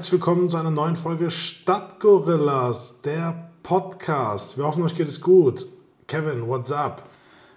[0.00, 4.56] herzlich willkommen zu einer neuen Folge Stadtgorillas, der Podcast.
[4.56, 5.66] Wir hoffen, euch geht es gut.
[6.06, 7.02] Kevin, what's up?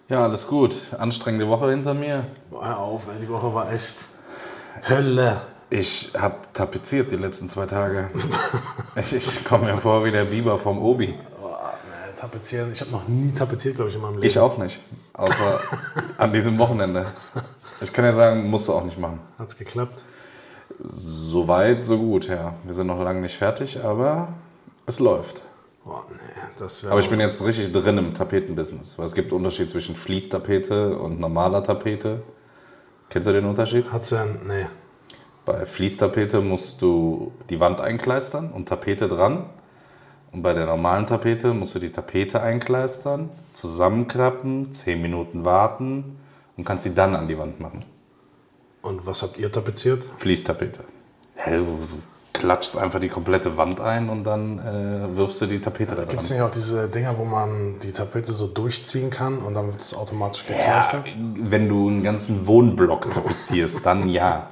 [0.10, 0.90] Ja, alles gut.
[1.00, 2.26] Anstrengende Woche hinter mir.
[2.52, 3.96] Boah, hör auf, ey, die Woche war echt
[4.90, 5.40] Hölle.
[5.70, 8.10] Ich habe tapeziert die letzten zwei Tage.
[8.98, 11.08] ich ich komme mir vor wie der Biber vom Obi.
[11.08, 11.18] Nee,
[12.18, 12.74] tapezieren.
[12.74, 14.28] Ich habe noch nie tapeziert, glaube ich, in meinem Leben.
[14.28, 14.82] Ich auch nicht.
[15.14, 15.62] Außer
[16.18, 17.06] an diesem Wochenende.
[17.80, 19.22] Ich kann ja sagen, musst du auch nicht machen.
[19.40, 20.04] Hat's geklappt?
[20.82, 22.56] So weit, so gut, ja.
[22.64, 24.30] Wir sind noch lange nicht fertig, aber
[24.86, 25.42] es läuft.
[25.84, 26.18] Boah, nee,
[26.58, 26.86] das.
[26.86, 28.98] Aber ich bin jetzt richtig drin im Tapetenbusiness.
[28.98, 32.22] Weil es gibt Unterschied zwischen Fließtapete und normaler Tapete.
[33.10, 33.92] Kennst du den Unterschied?
[33.92, 34.26] Hat's ja.
[34.26, 34.68] Nee.
[35.46, 39.50] Bei Fließtapete musst du die Wand einkleistern und Tapete dran.
[40.32, 46.18] Und bei der normalen Tapete musst du die Tapete einkleistern, zusammenklappen, 10 Minuten warten
[46.58, 47.86] und kannst sie dann an die Wand machen.
[48.84, 50.04] Und was habt ihr tapeziert?
[50.18, 50.82] Fließtapete.
[51.48, 51.66] Du
[52.34, 56.22] klatschst einfach die komplette Wand ein und dann äh, wirfst du die Tapete da Gibt
[56.22, 59.82] es nicht auch diese Dinger, wo man die Tapete so durchziehen kann und dann wird
[59.82, 61.06] es automatisch Ja, gekleistert?
[61.38, 64.50] wenn du einen ganzen Wohnblock tapezierst, dann ja.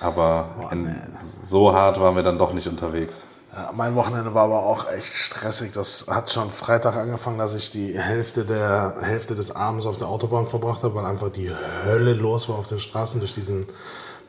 [0.00, 3.26] Aber in, so hart waren wir dann doch nicht unterwegs.
[3.74, 5.72] Mein Wochenende war aber auch echt stressig.
[5.72, 10.06] Das hat schon Freitag angefangen, dass ich die Hälfte, der, Hälfte des Abends auf der
[10.06, 11.50] Autobahn verbracht habe, weil einfach die
[11.84, 13.66] Hölle los war auf den Straßen durch diesen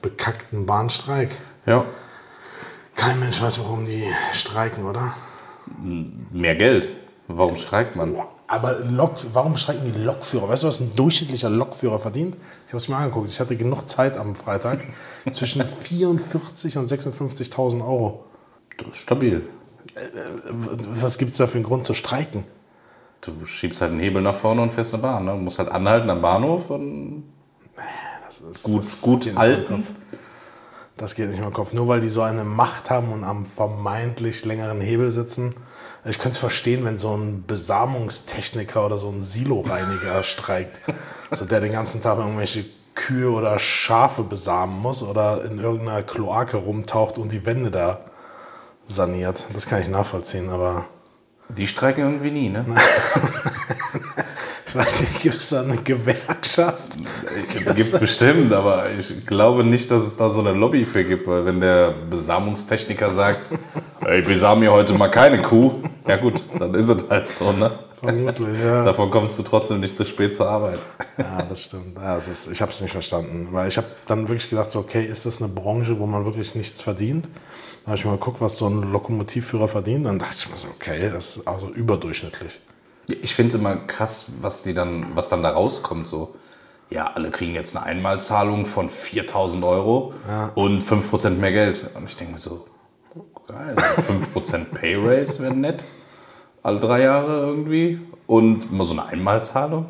[0.01, 1.29] bekackten Bahnstreik.
[1.67, 1.85] Ja.
[2.95, 5.13] Kein Mensch weiß, warum die streiken, oder?
[6.31, 6.89] Mehr Geld.
[7.27, 8.15] Warum streikt man?
[8.47, 10.49] Aber Lok, warum streiken die Lokführer?
[10.49, 12.35] Weißt du, was ein durchschnittlicher Lokführer verdient?
[12.65, 13.29] Ich habe es mir angeguckt.
[13.29, 14.79] Ich hatte genug Zeit am Freitag.
[15.31, 18.25] Zwischen 44.000 und 56.000 Euro.
[18.85, 19.47] Das ist stabil.
[20.89, 22.43] Was gibt es da für einen Grund zu streiken?
[23.21, 25.25] Du schiebst halt einen Hebel nach vorne und fährst eine Bahn.
[25.25, 25.31] Ne?
[25.31, 27.23] Du musst halt anhalten am Bahnhof und
[28.25, 29.75] Das ist, gut, das gut halten.
[29.75, 29.91] Kopf.
[30.97, 31.73] Das geht nicht in meinen Kopf.
[31.73, 35.53] Nur weil die so eine Macht haben und am vermeintlich längeren Hebel sitzen.
[36.05, 40.79] Ich könnte es verstehen, wenn so ein Besamungstechniker oder so ein Siloreiniger streikt.
[41.31, 42.65] So der den ganzen Tag irgendwelche
[42.95, 48.01] Kühe oder Schafe besamen muss oder in irgendeiner Kloake rumtaucht und die Wände da
[48.93, 49.45] saniert.
[49.53, 50.85] Das kann ich nachvollziehen, aber
[51.49, 52.65] Die streiken irgendwie nie, ne?
[54.67, 56.93] ich weiß nicht, gibt es da eine Gewerkschaft?
[57.75, 61.45] Gibt's bestimmt, aber ich glaube nicht, dass es da so eine Lobby für gibt, weil
[61.45, 63.49] wenn der Besamungstechniker sagt,
[64.05, 67.51] "Ey, ich besame mir heute mal keine Kuh, ja gut, dann ist es halt so,
[67.51, 67.71] ne?
[68.01, 68.83] Vermutlich, ja.
[68.85, 70.79] Davon kommst du trotzdem nicht zu spät zur Arbeit.
[71.17, 71.95] Ja, das stimmt.
[71.95, 73.49] Ja, es ist, ich habe es nicht verstanden.
[73.51, 76.55] Weil ich habe dann wirklich gedacht, so, okay, ist das eine Branche, wo man wirklich
[76.55, 77.25] nichts verdient?
[77.25, 80.05] Dann habe ich mal geguckt, was so ein Lokomotivführer verdient.
[80.07, 82.59] Dann dachte ich mir so, okay, das ist also überdurchschnittlich.
[83.07, 86.07] Ich finde es immer krass, was die dann, was dann da rauskommt.
[86.07, 86.35] So,
[86.89, 90.13] ja, alle kriegen jetzt eine Einmalzahlung von 4000 Euro
[90.55, 91.89] und 5% mehr Geld.
[91.93, 92.65] Und ich denke mir so,
[93.47, 93.75] geil,
[94.35, 95.83] 5% Pay Raise wäre nett.
[96.63, 97.99] Alle drei Jahre irgendwie.
[98.27, 99.87] Und mal so eine Einmalzahlung.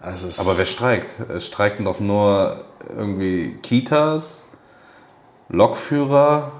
[0.00, 1.14] Also es Aber wer streikt?
[1.30, 4.50] Es streiken doch nur irgendwie Kitas,
[5.48, 6.52] Lokführer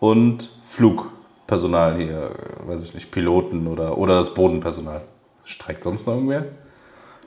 [0.00, 2.30] und Flugpersonal hier,
[2.66, 5.02] weiß ich nicht, Piloten oder, oder das Bodenpersonal.
[5.44, 6.44] Streikt sonst noch irgendwer?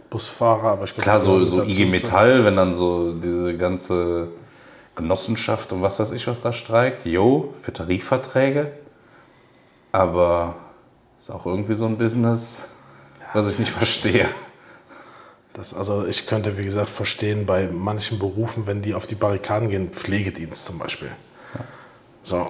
[0.10, 4.28] Busfahrer, aber ich glaube, Klar, so, so IG Metall, wenn dann so diese ganze
[4.96, 7.06] Genossenschaft und was weiß ich, was da streikt.
[7.06, 8.72] Jo, für Tarifverträge.
[9.96, 10.56] Aber
[11.18, 12.66] ist auch irgendwie so ein Business,
[13.34, 14.28] was ich nicht verstehe.
[15.54, 19.70] Das, also ich könnte, wie gesagt, verstehen bei manchen Berufen, wenn die auf die Barrikaden
[19.70, 21.12] gehen, Pflegedienst zum Beispiel.
[22.24, 22.46] So,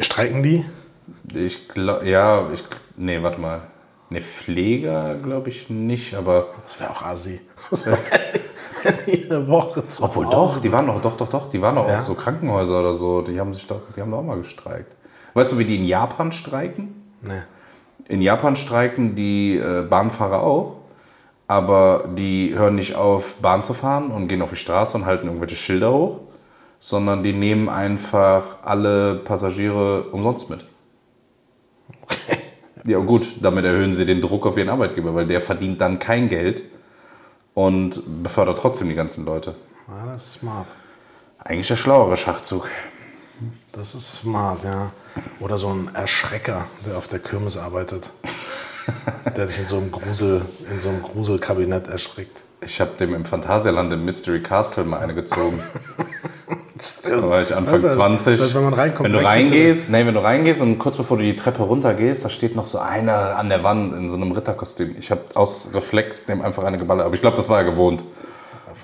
[0.00, 0.66] streiken die?
[1.32, 2.62] Ich glaube, ja, ich,
[2.96, 3.62] nee, warte mal.
[4.10, 6.48] Ne, Pfleger glaube ich nicht, aber.
[6.62, 7.40] Das wäre auch assi.
[9.06, 12.00] Jede Woche zu Obwohl doch, die waren doch, doch, doch, doch, die waren doch Ja?
[12.00, 14.94] auch so Krankenhäuser oder so, die haben sich doch, die haben doch auch mal gestreikt.
[15.34, 16.94] Weißt du, wie die in Japan streiken?
[17.20, 17.42] Nee.
[18.08, 20.78] In Japan streiken die äh, Bahnfahrer auch,
[21.46, 25.26] aber die hören nicht auf, Bahn zu fahren und gehen auf die Straße und halten
[25.26, 26.20] irgendwelche Schilder hoch,
[26.78, 30.64] sondern die nehmen einfach alle Passagiere umsonst mit.
[32.02, 32.38] Okay.
[32.86, 36.28] Ja gut, damit erhöhen sie den Druck auf ihren Arbeitgeber, weil der verdient dann kein
[36.28, 36.64] Geld
[37.54, 39.54] und befördert trotzdem die ganzen Leute.
[39.88, 40.66] Ja, das ist smart.
[41.38, 42.68] Eigentlich der schlauere Schachzug.
[43.76, 44.92] Das ist smart, ja.
[45.40, 48.10] Oder so ein Erschrecker, der auf der Kirmes arbeitet.
[49.36, 52.42] der dich in so einem Grusel, in so einem Gruselkabinett erschreckt.
[52.60, 55.62] Ich habe dem im Phantasialand im Mystery Castle mal eine gezogen.
[57.02, 58.38] Da war ich Anfang ist- 20.
[58.38, 61.16] das ist, wenn man reinkommt, wenn du reingehst, nee, wenn du reingehst und kurz bevor
[61.16, 64.32] du die Treppe runtergehst, da steht noch so einer an der Wand in so einem
[64.32, 64.94] Ritterkostüm.
[64.98, 67.06] Ich habe aus Reflex dem einfach eine geballert.
[67.06, 68.04] Aber ich glaube, das war er gewohnt.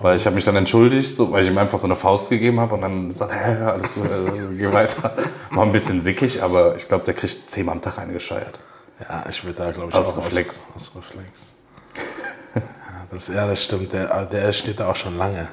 [0.01, 2.59] Weil ich habe mich dann entschuldigt, so, weil ich ihm einfach so eine Faust gegeben
[2.59, 5.15] habe und dann sagt er, ja, alles gut, also, geh weiter.
[5.51, 8.61] War ein bisschen sickig, aber ich glaube, der kriegt zehnmal am Tag reingescheuert.
[8.99, 10.69] Ja, ich würde da, glaube ich, Aus auch Reflex.
[10.75, 11.55] Aus, aus Reflex.
[12.55, 12.63] ja,
[13.11, 13.93] das, ja, das stimmt.
[13.93, 15.49] Der, der steht da auch schon lange.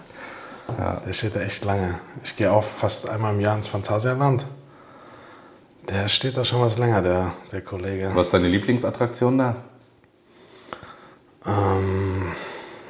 [0.78, 1.02] Ja.
[1.06, 2.00] Der steht da echt lange.
[2.24, 4.46] Ich gehe auch fast einmal im Jahr ins Phantasialand.
[5.90, 8.12] Der steht da schon was länger, der, der Kollege.
[8.14, 9.56] Was ist deine Lieblingsattraktion da?
[11.46, 12.27] Ähm,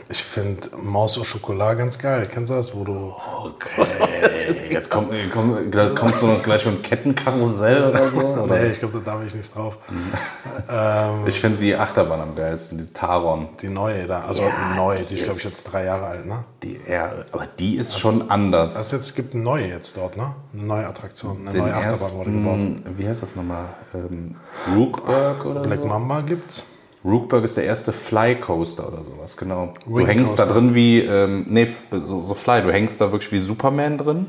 [0.09, 2.27] ich finde Maus au Chocolat ganz geil.
[2.31, 3.13] Kennst du das, wo du.
[3.43, 5.57] Okay, jetzt kommt, komm,
[5.95, 8.17] kommst du noch gleich mit einem Kettenkarussell oder so?
[8.37, 8.59] Oder?
[8.59, 9.77] Nee, ich glaube, da darf ich nicht drauf.
[10.69, 13.49] ähm, Ich finde die Achterbahn am geilsten, die Taron.
[13.61, 16.25] die neue da, also Ja, neu, die die ist, glaube ich, jetzt drei Jahre alt,
[16.25, 16.45] ne?
[16.63, 18.77] Die, ja, aber die ist schon anders.
[18.77, 20.35] Also jetzt gibt eine neue jetzt dort, ne?
[20.53, 22.59] Eine neue Attraktion, eine Den neue Achterbahn wurde gebaut.
[22.59, 23.65] ersten, wie heißt das nochmal?
[23.93, 24.35] Ähm,
[24.75, 25.87] Rookburg oder Black so?
[25.87, 26.65] Mamba gibt's.
[27.07, 29.73] Rookburg ist der erste Fly Coaster oder sowas, genau.
[29.85, 30.59] Du Wing hängst da Coaster.
[30.59, 34.25] drin wie, ähm, nee, f- so, so Fly, du hängst da wirklich wie Superman drin.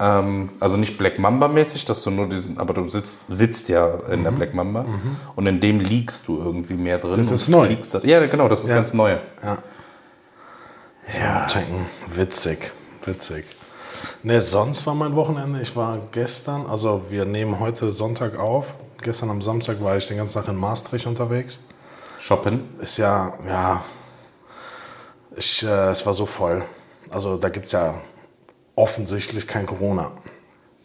[0.00, 3.86] Ähm, also nicht Black Mamba mäßig, dass du nur diesen, aber du sitzt, sitzt ja
[4.10, 4.84] in der Black Mamba
[5.36, 7.12] und in dem liegst du irgendwie mehr drin.
[7.12, 7.16] Mhm.
[7.18, 7.68] Das ist neu.
[7.92, 9.16] da- Ja, genau, das ist ganz neu.
[9.42, 9.58] Ja.
[11.46, 11.86] Checken.
[12.14, 12.72] Witzig,
[13.04, 13.44] witzig.
[14.22, 18.74] Ne, sonst war mein Wochenende, ich war gestern, also wir nehmen heute Sonntag auf.
[19.02, 21.64] Gestern am Samstag war ich den ganzen Tag in Maastricht unterwegs.
[22.24, 22.70] Shoppen.
[22.78, 23.84] Ist ja, ja,
[25.36, 26.64] ich, äh, es war so voll.
[27.10, 27.96] Also da gibt es ja
[28.76, 30.10] offensichtlich kein Corona.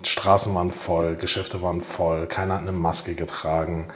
[0.04, 3.88] Die Straßen waren voll, Geschäfte waren voll, keiner hat eine Maske getragen.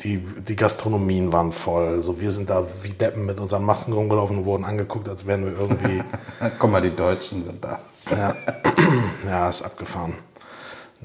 [0.00, 2.02] Die, die Gastronomien waren voll.
[2.02, 5.46] So, wir sind da wie Deppen mit unseren Masken rumgelaufen und wurden angeguckt, als wären
[5.46, 6.04] wir irgendwie
[6.58, 7.78] Guck mal, die Deutschen sind da.
[8.10, 8.36] ja,
[9.26, 10.12] ja, ist abgefahren.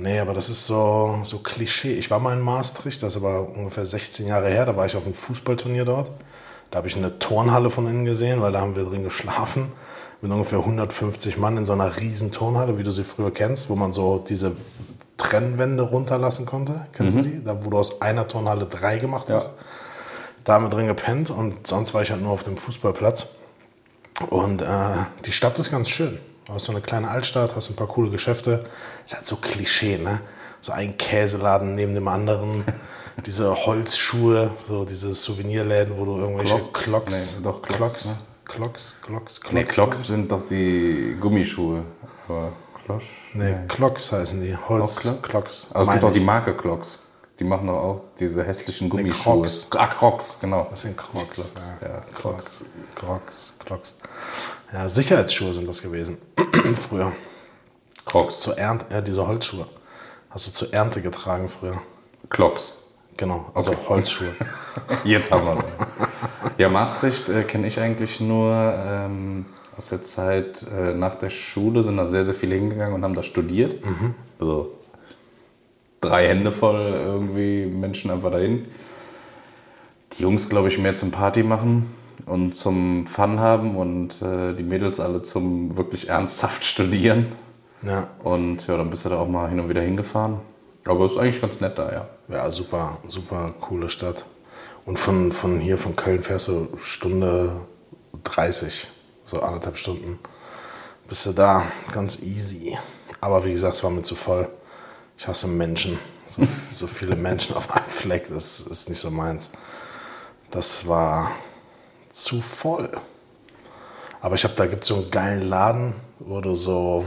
[0.02, 1.94] Nee, aber das ist so, so Klischee.
[1.96, 4.66] Ich war mal in Maastricht, das ist aber ungefähr 16 Jahre her.
[4.66, 6.10] Da war ich auf einem Fußballturnier dort.
[6.72, 9.74] Da habe ich eine Turnhalle von innen gesehen, weil da haben wir drin geschlafen.
[10.22, 13.76] Mit ungefähr 150 Mann in so einer riesen Turnhalle, wie du sie früher kennst, wo
[13.76, 14.56] man so diese
[15.18, 16.88] Trennwände runterlassen konnte.
[16.94, 17.44] Kennst du die?
[17.44, 19.54] Da, wo du aus einer Turnhalle drei gemacht hast.
[20.46, 23.36] Da haben wir drin gepennt und sonst war ich halt nur auf dem Fußballplatz.
[24.30, 24.96] Und äh,
[25.26, 26.20] die Stadt ist ganz schön.
[26.50, 28.66] Du hast so eine kleine Altstadt, hast ein paar coole Geschäfte.
[29.06, 30.20] Ist halt so Klischee, ne?
[30.62, 32.66] So ein Käseladen neben dem anderen.
[33.26, 36.84] diese Holzschuhe, so diese Souvenirläden, wo du irgendwelche Clocks?
[36.84, 37.38] Clocks.
[37.38, 38.18] Nee, doch, Clocks, Clocks, ne?
[38.46, 39.54] Clocks, Clocks, Clocks.
[39.54, 41.84] Nee, Clocks sind doch die Gummischuhe.
[42.28, 42.52] Aber
[42.84, 43.32] Klosch?
[43.36, 44.58] Nee, Clocks heißen die.
[44.58, 45.22] Holz, Auch Clocks?
[45.22, 45.68] Clocks.
[45.70, 46.20] Aber es gibt auch die.
[46.20, 47.04] Marke Clocks.
[47.38, 49.44] Die machen doch auch diese hässlichen Gummischuhe.
[49.44, 49.70] Crocs.
[49.78, 50.68] Ah, Crocs, genau.
[50.72, 51.54] Das sind Crocs.
[51.54, 52.64] Crocs, Ja, ja, Crocs.
[52.96, 53.96] Crocs, Crocs.
[54.72, 56.18] Ja, Sicherheitsschuhe sind das gewesen.
[56.90, 57.12] Früher.
[58.06, 58.40] Crocs.
[58.40, 59.68] Zur Ernte, ja, diese Holzschuhe.
[60.30, 61.82] Hast du zur Ernte getragen früher.
[62.30, 62.84] Clocks.
[63.18, 64.30] Genau, also Holzschuhe.
[65.04, 65.64] Jetzt haben wir ihn.
[66.60, 69.46] Ja, Maastricht äh, kenne ich eigentlich nur ähm,
[69.76, 73.16] aus der Zeit äh, nach der Schule, sind da sehr, sehr viele hingegangen und haben
[73.16, 73.84] da studiert.
[74.40, 74.72] Also
[76.00, 78.68] drei Hände voll irgendwie Menschen einfach dahin.
[80.14, 81.92] Die Jungs, glaube ich, mehr zum Party machen
[82.26, 87.28] und zum Fun haben und äh, die Mädels alle zum wirklich ernsthaft studieren.
[87.84, 88.10] ja.
[88.24, 90.40] Und ja, dann bist du da auch mal hin und wieder hingefahren.
[90.86, 92.08] Aber es ist eigentlich ganz nett da, ja.
[92.30, 94.26] ja, super, super coole Stadt.
[94.86, 97.62] Und von, von hier, von Köln fährst du Stunde
[98.24, 98.88] 30,
[99.24, 100.18] so anderthalb Stunden.
[101.08, 102.78] Bist du da, ganz easy.
[103.22, 104.48] Aber wie gesagt, es war mir zu voll.
[105.18, 106.00] Ich hasse Menschen.
[106.28, 109.52] So, so viele Menschen auf einem Fleck, das ist nicht so meins.
[110.52, 111.32] Das war
[112.24, 112.90] zu voll.
[114.22, 117.06] Aber ich habe, da gibt es so einen geilen Laden, wo du so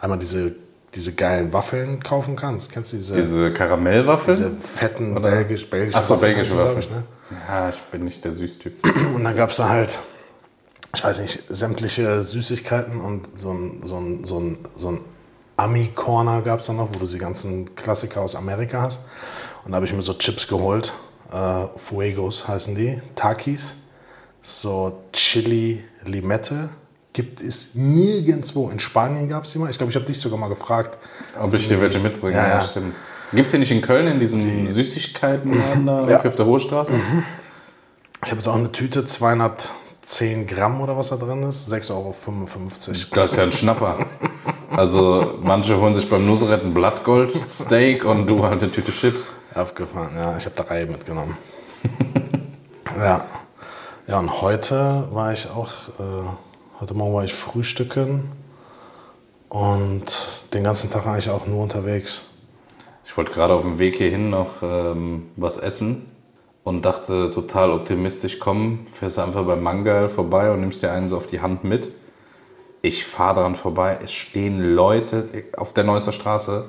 [0.00, 0.54] einmal diese,
[0.94, 2.72] diese geilen Waffeln kaufen kannst.
[2.72, 4.36] Kennst du diese, Diese Karamellwaffeln?
[4.36, 6.78] diese fetten belgisch, belgische Ach so, Waffeln belgische Waffeln.
[6.78, 7.02] ich, ne?
[7.48, 8.82] Ja, ich bin nicht der Süßtyp.
[9.14, 9.98] Und dann gab es da halt,
[10.94, 15.00] ich weiß nicht, sämtliche Süßigkeiten und so ein, so ein, so ein, so ein
[15.58, 19.02] Ami-Corner gab es da noch, wo du die ganzen Klassiker aus Amerika hast.
[19.66, 20.94] Und da habe ich mir so Chips geholt.
[21.30, 23.02] Äh, Fuegos heißen die.
[23.16, 23.87] Takis.
[24.42, 26.70] So Chili Limette.
[27.12, 28.70] Gibt es nirgendwo.
[28.70, 29.70] In Spanien gab es die mal.
[29.70, 30.98] Ich glaube, ich habe dich sogar mal gefragt.
[31.40, 32.36] Ob ich dir welche mitbringe?
[32.36, 32.60] Ja, Ja, ja.
[32.60, 32.94] stimmt.
[33.32, 36.92] Gibt es hier nicht in Köln in diesem Süßigkeitenladen da irgendwie auf der Hohe Straße?
[38.24, 41.70] Ich habe jetzt auch eine Tüte, 210 Gramm oder was da drin ist.
[41.70, 42.12] 6,55 Euro.
[43.14, 43.98] Das ist ja ein Schnapper.
[44.70, 49.28] Also manche holen sich beim Nusret ein Blattgold-Steak und du halt eine Tüte Chips.
[49.54, 50.36] Aufgefahren, ja.
[50.38, 51.36] Ich habe drei mitgenommen.
[52.98, 53.24] ja.
[54.08, 56.26] Ja, und heute war ich auch, äh,
[56.80, 58.32] heute Morgen war ich frühstücken
[59.50, 62.22] und den ganzen Tag eigentlich auch nur unterwegs.
[63.04, 66.10] Ich wollte gerade auf dem Weg hierhin noch ähm, was essen
[66.64, 71.10] und dachte total optimistisch, komm, fährst du einfach beim Mangal vorbei und nimmst dir einen
[71.10, 71.92] so auf die Hand mit.
[72.80, 75.26] ich fahre dran vorbei, es stehen Leute
[75.58, 76.64] auf der Neusser Straße,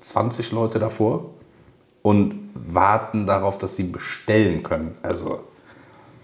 [0.00, 1.26] 20 Leute davor
[2.00, 4.96] und warten darauf, dass sie bestellen können.
[5.02, 5.40] Also,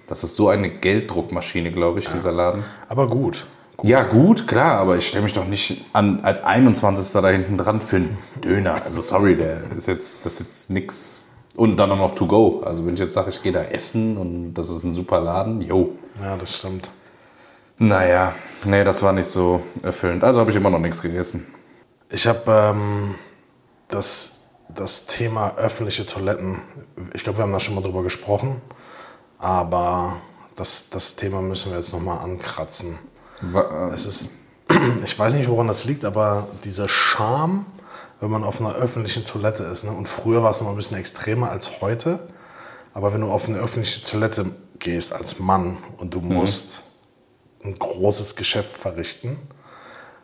[0.07, 2.65] das ist so eine Gelddruckmaschine, glaube ich, dieser Laden.
[2.89, 3.47] Aber gut.
[3.83, 7.21] Ja, gut, klar, aber ich stelle mich doch nicht an als 21.
[7.21, 8.83] da hinten dran für einen Döner.
[8.85, 11.27] Also sorry, der ist jetzt, das ist jetzt nix.
[11.57, 12.63] Und dann auch noch to go.
[12.65, 15.61] Also wenn ich jetzt sage, ich gehe da essen und das ist ein super Laden,
[15.61, 15.91] jo.
[16.23, 16.91] Ja, das stimmt.
[17.79, 18.35] Naja,
[18.65, 20.25] nee, das war nicht so erfüllend.
[20.25, 21.47] Also habe ich immer noch nichts gegessen.
[22.09, 23.15] Ich habe ähm,
[23.89, 26.61] das, das Thema öffentliche Toiletten,
[27.13, 28.63] ich glaube, wir haben da schon mal drüber gesprochen,
[29.39, 30.17] aber
[30.57, 32.99] das, das Thema müssen wir jetzt nochmal ankratzen.
[33.41, 34.35] Wa- Es ist,
[35.05, 37.67] ich weiß nicht, woran das liegt, aber dieser Charme,
[38.21, 39.91] wenn man auf einer öffentlichen Toilette ist, ne?
[39.91, 42.19] und früher war es noch ein bisschen extremer als heute,
[42.95, 44.47] aber wenn du auf eine öffentliche Toilette
[44.79, 46.85] gehst als Mann und du musst
[47.65, 49.37] ein großes Geschäft verrichten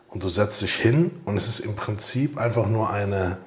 [0.09, 3.37] und du setzt dich hin und es ist im Prinzip einfach nur eine,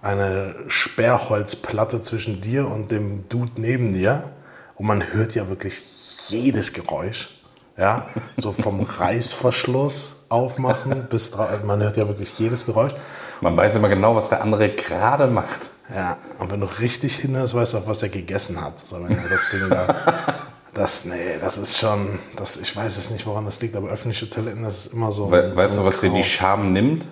[0.00, 4.30] eine Sperrholzplatte zwischen dir und dem Dude neben dir
[4.78, 5.82] und man hört ja wirklich
[6.28, 7.30] jedes Geräusch.
[7.76, 12.92] Ja, so vom Reißverschluss aufmachen bis man hört ja wirklich jedes Geräusch.
[13.40, 15.70] Man weiß immer genau, was der andere gerade macht.
[15.94, 18.78] Ja, und wenn du richtig hinhörst, weißt du auch, was er gegessen hat.
[18.84, 19.94] So, wenn er das Ding da.
[20.74, 22.20] Das, nee, das ist schon.
[22.36, 25.28] Das, ich weiß es nicht, woran das liegt, aber öffentliche Toiletten, das ist immer so.
[25.28, 26.22] We weißt so du, was dir die.
[26.22, 27.08] Scham nimmt?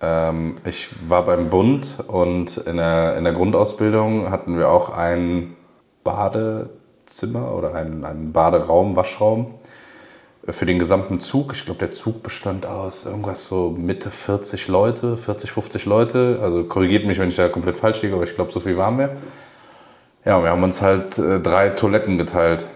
[0.00, 5.56] Ähm, ich war beim Bund und in der, in der Grundausbildung hatten wir auch ein
[6.04, 9.54] Badezimmer oder einen, einen Baderaum, Waschraum
[10.48, 11.52] für den gesamten Zug.
[11.54, 16.40] Ich glaube, der Zug bestand aus irgendwas so Mitte 40 Leute, 40, 50 Leute.
[16.42, 18.98] Also korrigiert mich, wenn ich da komplett falsch liege, aber ich glaube, so viel waren
[18.98, 19.16] wir.
[20.24, 22.66] Ja, wir haben uns halt äh, drei Toiletten geteilt.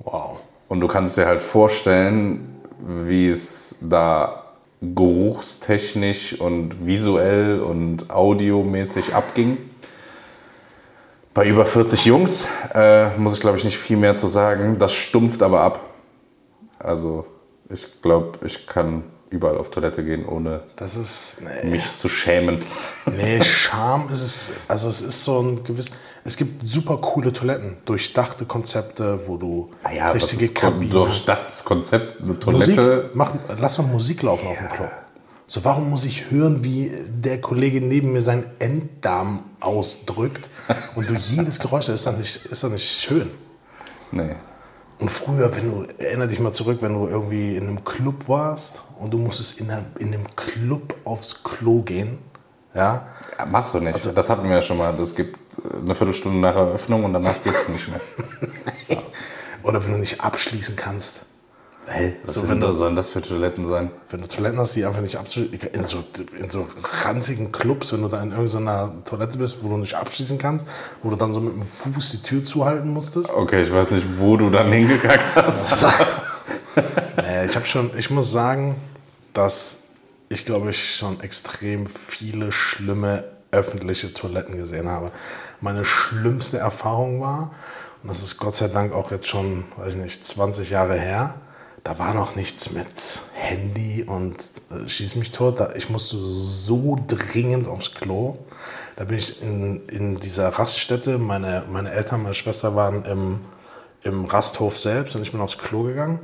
[0.00, 0.40] Wow.
[0.68, 4.44] Und du kannst dir halt vorstellen, wie es da
[4.80, 9.58] geruchstechnisch und visuell und audiomäßig abging.
[11.38, 14.76] Bei über 40 Jungs äh, muss ich, glaube ich, nicht viel mehr zu sagen.
[14.76, 15.88] Das stumpft aber ab.
[16.80, 17.26] Also
[17.70, 20.62] ich glaube, ich kann überall auf Toilette gehen, ohne
[20.96, 21.36] ist.
[21.62, 22.64] Nee, mich zu schämen.
[23.16, 24.50] nee Charme ist es.
[24.66, 25.92] Also, es ist so ein gewiss.
[26.24, 31.28] Es gibt super coole Toiletten, durchdachte Konzepte, wo du Ah ja, das richtige Kabinen hast.
[31.28, 33.10] das Konzept, eine Musik, Toilette.
[33.14, 33.30] mach,
[33.60, 34.86] lass doch Musik laufen auf dem Klo.
[35.50, 40.50] So, warum muss ich hören, wie der Kollege neben mir seinen Enddarm ausdrückt
[40.94, 43.30] und du jedes Geräusch, das ist doch nicht, ist doch nicht schön.
[44.12, 44.36] Nee.
[44.98, 48.82] Und früher, wenn du, erinner dich mal zurück, wenn du irgendwie in einem Club warst
[48.98, 52.18] und du musstest in, der, in einem Club aufs Klo gehen,
[52.74, 53.06] ja,
[53.38, 54.16] Ja, machst du nicht.
[54.16, 54.94] das hatten wir ja schon mal.
[54.94, 55.38] Das gibt
[55.82, 58.00] eine Viertelstunde nach Eröffnung und danach geht's nicht mehr.
[59.62, 61.22] oder wenn du nicht abschließen kannst.
[61.90, 62.16] Hä?
[62.24, 63.90] Was So, so, wenn du- sollen das für Toiletten sein?
[64.10, 66.04] Wenn du Toiletten hast, die einfach nicht abschließen, in so,
[66.36, 66.68] in so
[67.02, 70.66] ranzigen Clubs, wenn du da in irgendeiner Toilette bist, wo du nicht abschließen kannst,
[71.02, 73.32] wo du dann so mit dem Fuß die Tür zuhalten musstest.
[73.34, 75.84] Okay, ich weiß nicht, wo du dann hingekackt hast.
[77.16, 78.76] Äh, ich habe schon, ich muss sagen,
[79.32, 79.88] dass
[80.28, 85.10] ich glaube ich schon extrem viele schlimme öffentliche Toiletten gesehen habe.
[85.60, 87.50] Meine schlimmste Erfahrung war,
[88.02, 91.34] und das ist Gott sei Dank auch jetzt schon, weiß ich nicht, 20 Jahre her,
[91.88, 94.36] da war noch nichts mit Handy und
[94.70, 95.58] äh, schieß mich tot.
[95.58, 98.36] Da, ich musste so dringend aufs Klo.
[98.96, 103.40] Da bin ich in, in dieser Raststätte, meine, meine Eltern, meine Schwester waren im,
[104.02, 106.18] im Rasthof selbst und ich bin aufs Klo gegangen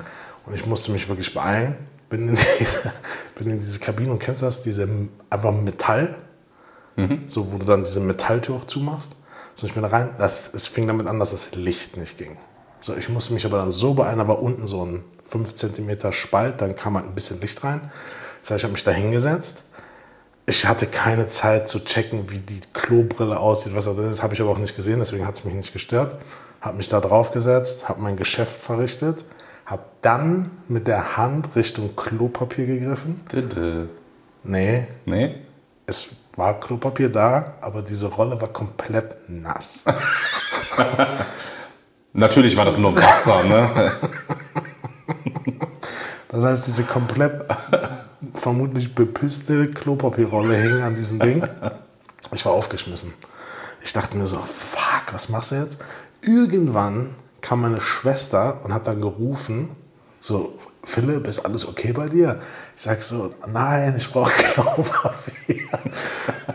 [0.45, 1.79] und ich musste mich wirklich beeilen.
[2.11, 2.93] Bin in diese,
[3.35, 4.61] bin in diese Kabine und kennst du das?
[4.61, 4.87] Diese
[5.31, 6.15] einfach Metall,
[7.27, 9.17] so wo du dann diese Metalltür auch zumachst.
[9.55, 10.11] So, ich bin da rein.
[10.19, 12.37] Das, es fing damit an, dass das Licht nicht ging.
[12.85, 16.13] So, ich musste mich aber dann so beeilen, da war unten so ein 5 cm
[16.13, 17.91] Spalt, dann kam halt ein bisschen Licht rein.
[18.43, 19.63] Das heißt, ich habe mich da hingesetzt.
[20.45, 24.23] Ich hatte keine Zeit zu checken, wie die Klobrille aussieht, was da drin ist.
[24.23, 26.17] Habe ich aber auch nicht gesehen, deswegen hat es mich nicht gestört.
[26.61, 29.25] Habe mich da drauf gesetzt, habe mein Geschäft verrichtet,
[29.65, 33.23] habe dann mit der Hand Richtung Klopapier gegriffen.
[33.33, 33.89] Dede.
[34.43, 35.37] Nee, Nee?
[35.87, 39.85] es war Klopapier da, aber diese Rolle war komplett nass.
[42.15, 43.93] Natürlich war das nur Wasser, ne?
[46.29, 47.45] Das heißt, diese komplett
[48.35, 51.47] vermutlich bepisste Klopapierrolle hing an diesem Ding.
[52.33, 53.15] Ich war aufgeschmissen.
[53.85, 55.79] Ich dachte mir so, fuck, was machst du jetzt?
[56.23, 59.77] Irgendwann kam meine Schwester und hat dann gerufen,
[60.19, 62.41] so, Philipp, ist alles okay bei dir?
[62.75, 65.69] Ich sag so, nein, ich brauche Klopapier.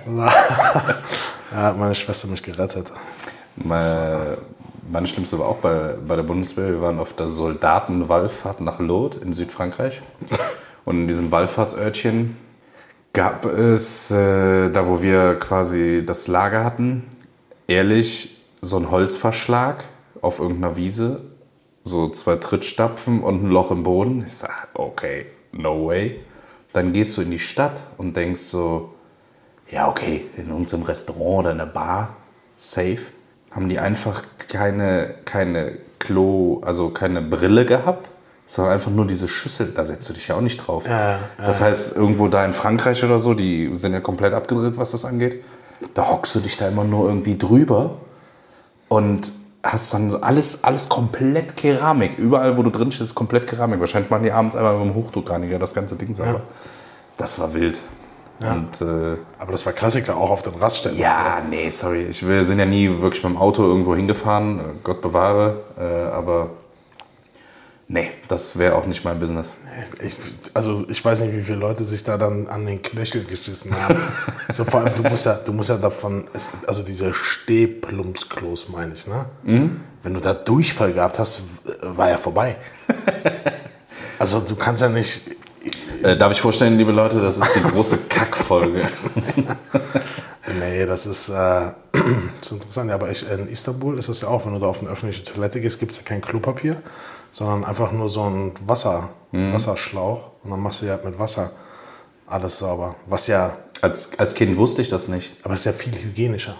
[1.51, 2.91] da hat meine Schwester mich gerettet.
[3.55, 4.39] Meine,
[4.91, 6.69] Meine schlimmste war auch bei, bei der Bundeswehr.
[6.69, 10.01] Wir waren auf der Soldatenwallfahrt nach Lot in Südfrankreich.
[10.83, 12.35] Und in diesem Wallfahrtsörtchen
[13.13, 17.05] gab es, äh, da wo wir quasi das Lager hatten,
[17.67, 19.83] ehrlich so einen Holzverschlag
[20.21, 21.21] auf irgendeiner Wiese.
[21.83, 24.23] So zwei Trittstapfen und ein Loch im Boden.
[24.25, 26.19] Ich sag, okay, no way.
[26.73, 28.95] Dann gehst du in die Stadt und denkst so,
[29.69, 32.17] ja, okay, in irgendeinem Restaurant oder in einer Bar,
[32.57, 33.11] safe,
[33.51, 38.11] haben die einfach keine, keine Klo, also keine Brille gehabt,
[38.45, 40.87] sondern einfach nur diese Schüssel, da setzt du dich ja auch nicht drauf.
[40.87, 44.77] Ja, ja, das heißt, irgendwo da in Frankreich oder so, die sind ja komplett abgedreht,
[44.77, 45.43] was das angeht,
[45.93, 47.97] da hockst du dich da immer nur irgendwie drüber
[48.87, 49.31] und
[49.63, 52.17] hast dann alles, alles komplett Keramik.
[52.17, 53.79] Überall, wo du drin stehst, ist komplett Keramik.
[53.79, 56.41] Wahrscheinlich machen die abends einmal mit dem Hochdruckreiniger das ganze Ding sauber.
[57.17, 57.81] Das war wild.
[58.39, 60.97] Und, äh, Aber das war Klassiker auch auf den Raststätten.
[60.97, 62.05] ja, nee, sorry.
[62.09, 64.59] Ich, wir sind ja nie wirklich mit dem Auto irgendwo hingefahren.
[64.59, 65.63] äh, Gott bewahre.
[65.77, 66.51] Äh, aber
[67.87, 69.53] nee, das wäre auch nicht mein Business.
[70.01, 70.13] Ich,
[70.53, 73.97] also ich weiß nicht, wie viele Leute sich da dann an den Knöchel geschissen haben.
[74.53, 76.25] so vor allem, du musst ja, du musst ja davon,
[76.67, 79.25] also diese Stehplumpsklos meine ich, ne?
[80.03, 81.43] Wenn du da Durchfall gehabt hast,
[81.81, 82.55] war ja vorbei.
[84.19, 85.35] also du kannst ja nicht,
[86.03, 88.87] Äh, darf ich vorstellen, liebe Leute, das ist die große Kackfolge.
[90.59, 91.33] nee, das ist, äh,
[91.91, 92.89] das ist interessant.
[92.89, 95.23] Ja, aber ich, in Istanbul ist es ja auch, wenn du da auf eine öffentliche
[95.23, 96.77] Toilette gehst, gibt es ja kein Klopapier,
[97.31, 101.51] sondern einfach nur so ein Wasser, Wasserschlauch und dann machst du ja mit Wasser
[102.25, 102.95] alles sauber.
[103.05, 105.31] Was ja, Als, als Kind wusste ich das nicht.
[105.43, 106.55] aber es ist ja viel hygienischer.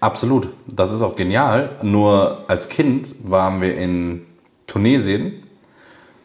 [0.00, 0.48] Absolut.
[0.66, 1.76] Das ist auch genial.
[1.82, 4.26] Nur als Kind waren wir in
[4.66, 5.44] Tunesien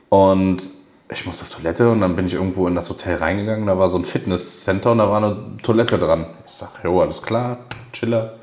[0.09, 0.69] und
[1.09, 3.65] ich musste auf Toilette und dann bin ich irgendwo in das Hotel reingegangen.
[3.67, 6.25] Da war so ein Fitnesscenter und da war eine Toilette dran.
[6.45, 7.59] Ich sag, jo, alles klar,
[7.93, 8.33] chiller.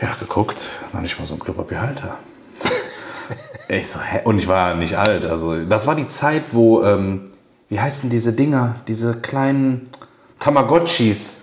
[0.00, 0.60] Ja, geguckt,
[0.92, 2.16] noch nicht mal so ein Klopapierhalter.
[3.68, 4.20] ich so, hä?
[4.24, 5.26] Und ich war nicht alt.
[5.26, 7.32] Also, das war die Zeit, wo, ähm,
[7.68, 8.76] wie heißen diese Dinger?
[8.86, 9.82] Diese kleinen
[10.38, 11.40] Tamagotchis.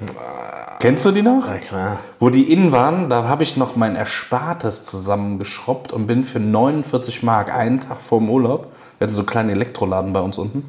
[0.80, 1.48] Kennst du die noch?
[1.48, 2.00] Ja, klar.
[2.20, 7.24] Wo die innen waren, da habe ich noch mein Erspartes zusammengeschrubbt und bin für 49
[7.24, 10.66] Mark einen Tag vor dem Urlaub, wir hatten so einen kleinen Elektroladen bei uns unten,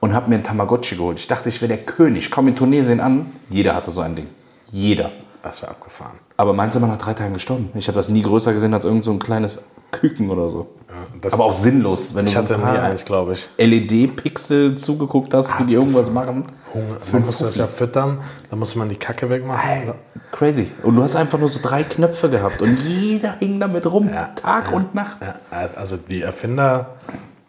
[0.00, 1.18] und habe mir einen Tamagotchi geholt.
[1.18, 2.30] Ich dachte, ich wäre der König.
[2.30, 4.28] Komm in Tunesien an, jeder hatte so ein Ding.
[4.70, 5.12] Jeder.
[5.42, 6.18] Das war abgefahren.
[6.36, 7.70] Aber meins ist immer nach drei Tagen gestorben.
[7.74, 10.66] Ich habe das nie größer gesehen als irgend so ein kleines Küken oder so.
[11.20, 13.48] das- Aber auch sinnlos, wenn du Ich so hatte nie eins, glaube ich.
[13.58, 16.44] LED-Pixel zugeguckt hast, wie die irgendwas machen.
[16.74, 18.18] Hunger, man musste das ja füttern,
[18.50, 19.94] dann musste man die Kacke wegmachen.
[20.32, 20.72] Crazy.
[20.82, 24.72] Und du hast einfach nur so drei Knöpfe gehabt und jeder hing damit rum, Tag
[24.72, 25.18] und Nacht.
[25.24, 25.36] Ja,
[25.76, 26.90] also die Erfinder,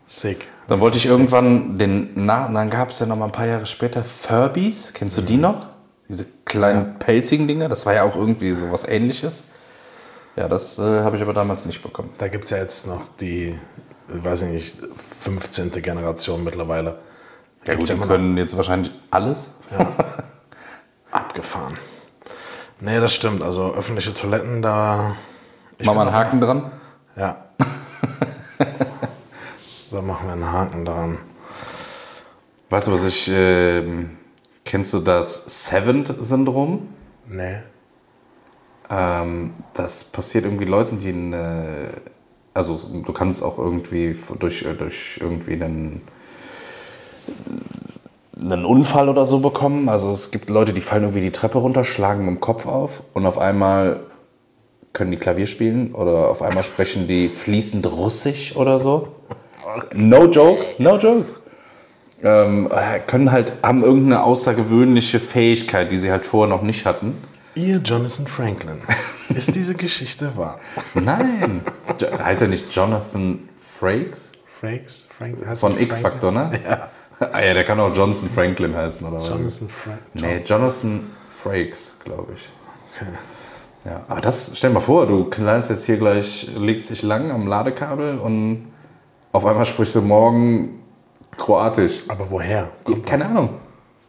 [0.05, 0.45] sick.
[0.67, 3.65] Dann wollte ich irgendwann den nach, dann gab es ja noch mal ein paar Jahre
[3.65, 4.91] später Furbies.
[4.93, 5.67] Kennst du die noch?
[6.09, 7.67] Diese kleinen pelzigen Dinger.
[7.67, 9.45] Das war ja auch irgendwie so was Ähnliches.
[10.35, 12.11] Ja, das äh, habe ich aber damals nicht bekommen.
[12.17, 13.59] Da gibt es ja jetzt noch die,
[14.07, 15.71] weiß ich nicht, 15.
[15.81, 16.99] Generation mittlerweile.
[17.65, 18.11] Ja, gut, die immer noch.
[18.11, 19.55] können jetzt wahrscheinlich alles.
[21.11, 21.77] Abgefahren.
[22.79, 23.41] Nee, das stimmt.
[23.41, 25.15] Also öffentliche Toiletten, da.
[25.79, 26.71] Ich Mach mal find einen Haken dran.
[27.15, 27.45] Ja.
[29.91, 31.17] da machen wir einen Haken dran.
[32.69, 33.29] Weißt du, was ich.
[33.33, 34.16] ähm,
[34.67, 36.87] kennst du das Seventh-Syndrom?
[37.27, 37.57] Nee.
[38.89, 41.89] Ähm, das passiert irgendwie Leuten, die eine,
[42.53, 46.01] also du kannst auch irgendwie durch, durch irgendwie einen,
[48.39, 49.89] einen Unfall oder so bekommen.
[49.89, 53.03] Also es gibt Leute, die fallen irgendwie die Treppe runter, schlagen mit dem Kopf auf
[53.13, 54.01] und auf einmal
[54.93, 59.07] können die Klavier spielen oder auf einmal sprechen die fließend Russisch oder so.
[59.93, 61.25] No joke, no joke.
[62.23, 67.15] Ähm, äh, können halt, haben irgendeine außergewöhnliche Fähigkeit, die sie halt vorher noch nicht hatten.
[67.53, 68.81] Ihr Jonathan Franklin.
[69.29, 70.59] Ist diese Geschichte wahr?
[70.93, 71.61] Nein.
[71.99, 74.31] Jo heißt er nicht Jonathan Frakes?
[74.45, 75.07] Frakes?
[75.15, 76.59] Frank, heißt Von X-Factor, ne?
[76.67, 76.89] Ja.
[77.19, 79.27] Ah ja, der kann auch Johnson Franklin heißen, oder was?
[79.27, 79.99] Jonathan Frank.
[80.13, 82.49] Nee, Jonathan Frakes, glaube ich.
[82.95, 83.09] Okay.
[83.85, 87.31] Ja, aber das, stell dir mal vor, du knallst jetzt hier gleich, legst dich lang
[87.31, 88.67] am Ladekabel und
[89.31, 90.83] auf einmal sprichst du morgen
[91.37, 92.03] Kroatisch.
[92.07, 92.69] Aber woher?
[92.85, 93.31] Keine das?
[93.31, 93.49] Ahnung.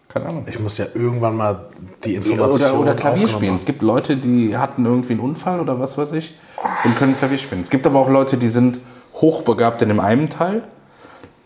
[0.09, 0.45] Keine Ahnung.
[0.49, 1.69] Ich muss ja irgendwann mal
[2.05, 3.55] die Information Oder, oder Klavier spielen.
[3.55, 6.35] Es gibt Leute, die hatten irgendwie einen Unfall oder was weiß ich
[6.85, 7.61] und können Klavier spielen.
[7.61, 8.81] Es gibt aber auch Leute, die sind
[9.15, 10.63] hochbegabt in dem einen Teil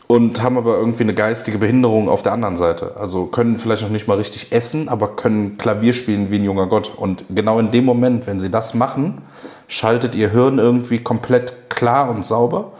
[0.07, 2.97] und haben aber irgendwie eine geistige Behinderung auf der anderen Seite.
[2.99, 6.67] Also können vielleicht noch nicht mal richtig essen, aber können Klavier spielen wie ein junger
[6.67, 6.93] Gott.
[6.97, 9.23] Und genau in dem Moment, wenn sie das machen,
[9.69, 12.73] schaltet ihr Hirn irgendwie komplett klar und sauber.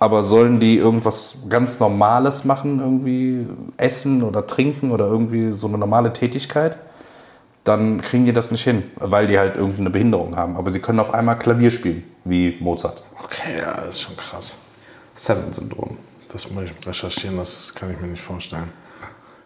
[0.00, 5.78] Aber sollen die irgendwas ganz Normales machen, irgendwie essen oder trinken oder irgendwie so eine
[5.78, 6.78] normale Tätigkeit,
[7.64, 10.56] dann kriegen die das nicht hin, weil die halt irgendeine Behinderung haben.
[10.56, 13.04] Aber sie können auf einmal Klavier spielen, wie Mozart.
[13.22, 14.56] Okay, ja, ist schon krass.
[15.14, 15.98] Seven-Syndrom.
[16.32, 18.72] Das muss ich recherchieren, das kann ich mir nicht vorstellen.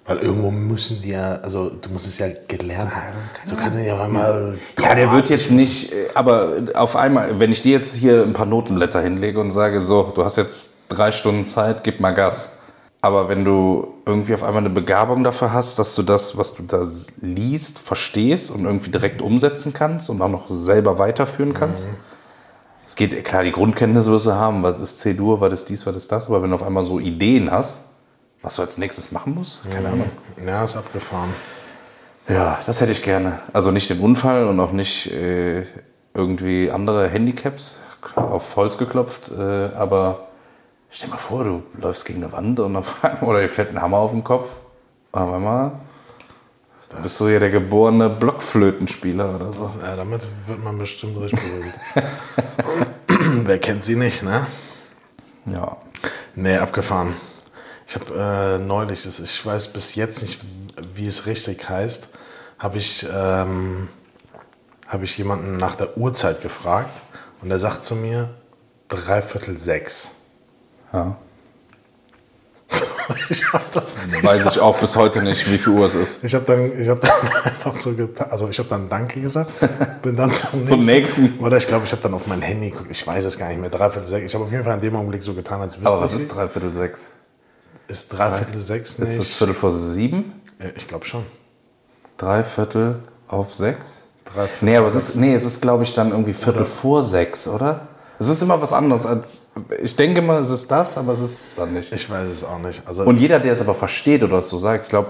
[0.06, 3.16] Weil irgendwo müssen die ja, also du musst es ja gelernt haben.
[3.44, 4.58] So kannst du nicht auf einmal.
[4.78, 8.34] Ja, der wird jetzt nicht, äh, aber auf einmal, wenn ich dir jetzt hier ein
[8.34, 12.50] paar Notenblätter hinlege und sage, so, du hast jetzt drei Stunden Zeit, gib mal Gas.
[13.00, 16.62] Aber wenn du irgendwie auf einmal eine Begabung dafür hast, dass du das, was du
[16.62, 16.84] da
[17.20, 21.86] liest, verstehst und irgendwie direkt umsetzen kannst und auch noch selber weiterführen kannst.
[22.86, 25.96] Es geht, klar, die Grundkenntnisse wirst du haben, was ist C-Dur, was ist dies, was
[25.96, 27.82] ist das, aber wenn du auf einmal so Ideen hast,
[28.44, 30.10] was du als nächstes machen musst, keine Ahnung.
[30.44, 31.34] Ja, ist abgefahren.
[32.28, 33.40] Ja, das hätte ich gerne.
[33.52, 35.64] Also nicht den Unfall und auch nicht äh,
[36.12, 37.80] irgendwie andere Handicaps
[38.16, 40.28] auf Holz geklopft, äh, aber
[40.90, 43.80] stell dir mal vor, du läufst gegen eine Wand und auf oder dir fällt ein
[43.80, 44.50] Hammer auf den Kopf.
[45.12, 45.72] Auf einmal
[47.02, 49.70] bist du ja der geborene Blockflötenspieler oder so.
[49.82, 51.74] Ja, damit wird man bestimmt richtig berühmt.
[53.46, 54.46] Wer kennt sie nicht, ne?
[55.46, 55.76] Ja.
[56.34, 57.14] Nee, abgefahren.
[57.86, 60.40] Ich habe äh, neulich, das, ich weiß bis jetzt nicht,
[60.94, 62.08] wie es richtig heißt,
[62.58, 63.88] habe ich, ähm,
[64.88, 67.00] hab ich jemanden nach der Uhrzeit gefragt
[67.42, 68.30] und der sagt zu mir,
[68.88, 70.12] dreiviertel sechs.
[70.92, 71.16] ja.
[73.28, 76.24] ich habe dann, Weiß ich auch bis heute nicht, wie viel Uhr es ist.
[76.24, 77.10] ich hab dann, ich hab dann
[77.44, 79.52] einfach so getan, also ich habe dann Danke gesagt,
[80.02, 81.38] bin dann zum, Zum nächsten.
[81.38, 83.60] Oder ich glaube, ich habe dann auf mein Handy, geguckt, ich weiß es gar nicht
[83.60, 84.26] mehr, dreiviertel sechs.
[84.26, 86.20] Ich habe auf jeden Fall in dem Augenblick so getan, als wüsste Aber was ich
[86.20, 87.10] ist dreiviertel sechs?
[87.88, 89.08] Ist dreiviertel sechs nicht?
[89.10, 90.40] Ist es Viertel vor sieben?
[90.58, 91.24] Ja, ich glaube schon.
[92.16, 94.04] Dreiviertel auf sechs?
[94.24, 97.46] Dreiviertel Nee, aber es ist, nee, es ist, glaube ich, dann irgendwie Viertel vor sechs,
[97.48, 97.88] oder?
[98.18, 99.50] Es ist immer was anderes als.
[99.82, 101.92] Ich denke mal, es ist das, aber es ist es dann nicht.
[101.92, 102.86] Ich weiß es auch nicht.
[102.86, 105.08] Also Und jeder, der es aber versteht oder es so sagt, ich glaube,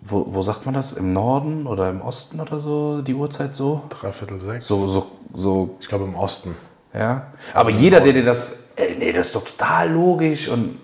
[0.00, 0.94] wo, wo sagt man das?
[0.94, 3.84] Im Norden oder im Osten oder so, die Uhrzeit so?
[3.90, 4.66] dreiviertel sechs.
[4.66, 6.56] So, so, so, Ich glaube im Osten.
[6.94, 7.26] ja.
[7.52, 8.56] Aber jeder, der dir das.
[8.76, 10.78] Ey, nee, das ist doch total logisch und.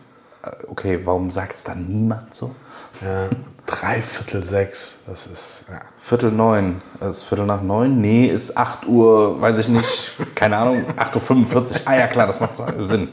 [0.69, 2.55] Okay, warum sagt es dann niemand so?
[3.03, 3.29] Ja,
[3.67, 5.01] dreiviertel sechs.
[5.07, 5.65] Das ist.
[5.71, 5.81] Ja.
[5.99, 6.83] Viertel neun.
[6.99, 8.01] Das ist Viertel nach neun?
[8.01, 11.65] Nee, ist 8 Uhr, weiß ich nicht, keine Ahnung, 8.45 Uhr.
[11.85, 13.09] Ah ja, klar, das macht Sinn.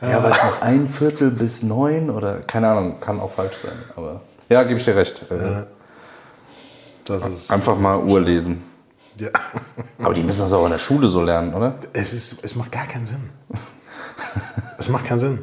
[0.00, 3.76] Ja, weil es noch ein Viertel bis neun oder keine Ahnung, kann auch falsch sein.
[3.94, 5.22] Aber ja, gebe ich dir recht.
[5.30, 5.64] Äh,
[7.04, 7.50] Das ist.
[7.52, 8.64] Einfach mal Uhr lesen.
[9.18, 9.28] Ja.
[10.02, 11.74] Aber die müssen das auch in der Schule so lernen, oder?
[11.92, 13.30] Es, ist, es macht gar keinen Sinn.
[14.78, 15.38] Es macht keinen Sinn.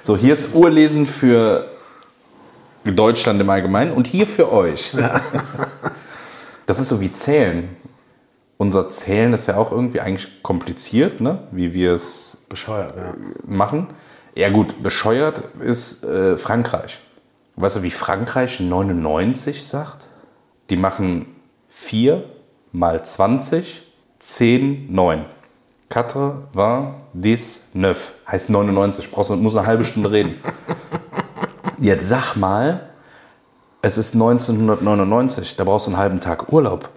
[0.00, 1.68] So, hier ist Uhrlesen für
[2.84, 4.92] Deutschland im Allgemeinen und hier für euch.
[6.66, 7.76] Das ist so wie Zählen.
[8.56, 11.40] Unser Zählen ist ja auch irgendwie eigentlich kompliziert, ne?
[11.50, 13.14] wie wir es Bescheuert, ja.
[13.44, 13.88] machen.
[14.34, 17.00] Ja gut, bescheuert ist äh, Frankreich.
[17.56, 20.06] Weißt du, wie Frankreich 99 sagt?
[20.70, 21.26] Die machen
[21.68, 22.24] 4
[22.70, 23.86] mal 20,
[24.20, 25.24] 10, 9.
[25.96, 28.12] Quatre, vingt, dix, neuf.
[28.26, 29.10] Heißt 99.
[29.10, 30.36] Brauchst, du- muss eine halbe Stunde reden.
[31.76, 32.88] Jetzt sag mal,
[33.82, 35.54] es ist 1999.
[35.56, 36.88] Da brauchst du einen halben Tag Urlaub.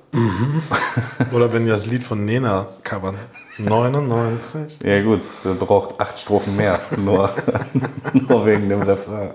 [1.33, 3.15] Oder wenn wir das Lied von Nena covern.
[3.57, 4.79] 99.
[4.81, 6.79] Ja gut, der braucht acht Strophen mehr.
[6.95, 7.29] Nur,
[8.13, 9.31] nur wegen dem Refrain.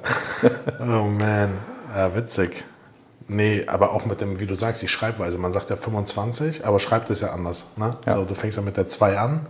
[0.80, 1.50] Oh man.
[1.94, 2.64] Ja, witzig.
[3.32, 5.38] Nee, aber auch mit dem, wie du sagst, die Schreibweise.
[5.38, 7.66] Man sagt ja 25, aber schreibt es ja anders.
[7.76, 7.92] Ne?
[8.06, 9.46] So, du fängst ja mit der 2 an.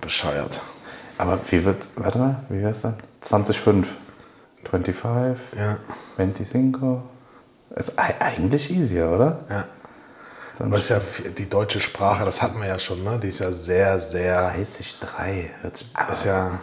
[0.00, 0.60] Bescheuert.
[1.16, 2.94] Aber wie wird, warte mal, wie heißt das?
[3.20, 3.96] 2005.
[4.68, 5.78] 25, Ja.
[6.16, 6.76] 25.
[7.76, 9.38] Ist ei- eigentlich easier, oder?
[9.48, 9.64] ja.
[10.60, 13.20] Aber es ist ja die deutsche Sprache, das hatten wir ja schon, ne?
[13.22, 15.50] Die ist ja sehr, sehr, 30, 3.
[15.62, 16.58] Hört sich, ist ja,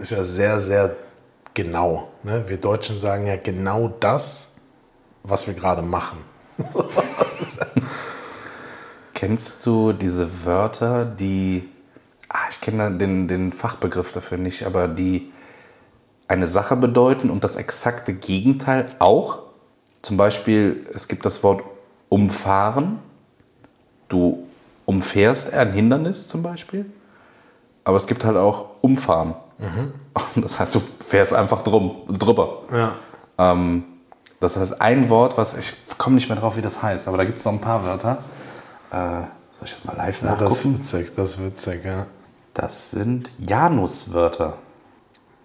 [0.00, 0.96] ist ja sehr, sehr
[1.54, 2.08] genau.
[2.24, 2.42] Ne?
[2.48, 4.48] Wir Deutschen sagen ja genau das,
[5.26, 6.18] was wir gerade machen.
[9.14, 11.68] Kennst du diese Wörter, die,
[12.28, 15.32] ah, ich kenne den, den Fachbegriff dafür nicht, aber die
[16.28, 19.38] eine Sache bedeuten und das exakte Gegenteil auch?
[20.02, 21.62] Zum Beispiel, es gibt das Wort
[22.08, 22.98] umfahren.
[24.08, 24.46] Du
[24.84, 26.86] umfährst ein Hindernis zum Beispiel.
[27.84, 29.34] Aber es gibt halt auch umfahren.
[29.58, 29.90] Und
[30.44, 32.62] Das heißt, du fährst einfach drum, drüber.
[32.72, 32.96] Ja.
[33.38, 33.84] Ähm,
[34.40, 37.24] das heißt, ein Wort, was ich komme nicht mehr drauf, wie das heißt, aber da
[37.24, 38.18] gibt es noch ein paar Wörter.
[38.90, 40.78] Äh, soll ich das mal live ja das ist nachgucken?
[40.78, 42.06] witzig, das ist witzig, ja.
[42.54, 44.58] Das sind Januswörter.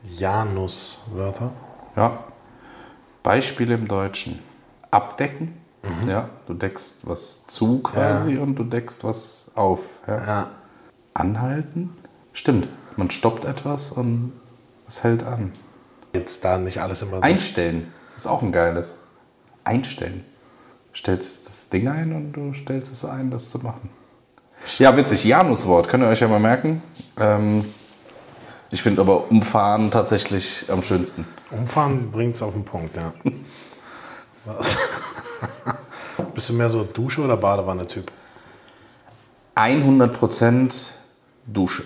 [0.03, 1.51] Januswörter.
[1.95, 2.23] Ja.
[3.23, 4.39] Beispiele im Deutschen.
[4.89, 5.57] Abdecken.
[6.07, 10.01] Ja, du deckst was zu quasi und du deckst was auf.
[10.07, 10.25] Ja.
[10.25, 10.47] Ja.
[11.15, 11.89] Anhalten.
[12.33, 12.67] Stimmt.
[12.97, 14.31] Man stoppt etwas und
[14.87, 15.51] es hält an.
[16.13, 17.23] Jetzt da nicht alles immer.
[17.23, 17.91] Einstellen.
[18.15, 18.97] Ist auch ein geiles.
[19.63, 20.25] Einstellen.
[20.93, 23.89] stellst das Ding ein und du stellst es ein, das zu machen.
[24.77, 25.23] Ja, witzig.
[25.23, 26.81] Januswort, könnt ihr euch ja mal merken.
[27.17, 27.65] Ähm,
[28.69, 31.25] ich finde aber umfahren tatsächlich am schönsten.
[31.49, 33.13] Umfahren bringt es auf den Punkt, ja.
[34.45, 34.77] Was?
[36.33, 38.11] Bist du mehr so Dusche- oder Badewanne-Typ?
[39.55, 40.91] 100%
[41.45, 41.83] Dusche.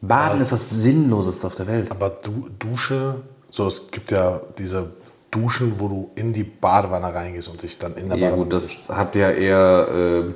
[0.00, 1.90] Baden ist das Sinnloseste auf der Welt.
[1.90, 3.20] Aber du, Dusche,
[3.52, 4.94] so es gibt ja diese
[5.30, 8.52] Duschen, wo du in die Badewanne reingehst und dich dann in der Ja Badewanne gut,
[8.54, 10.34] das hat ja eher äh,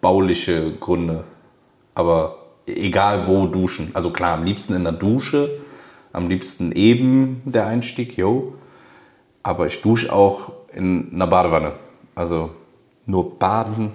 [0.00, 1.24] bauliche Gründe.
[1.96, 3.90] Aber egal wo duschen.
[3.94, 5.58] Also klar, am liebsten in der Dusche,
[6.12, 8.54] am liebsten eben der Einstieg, yo.
[9.42, 11.72] Aber ich dusche auch in einer Badewanne.
[12.14, 12.50] Also
[13.06, 13.90] nur Baden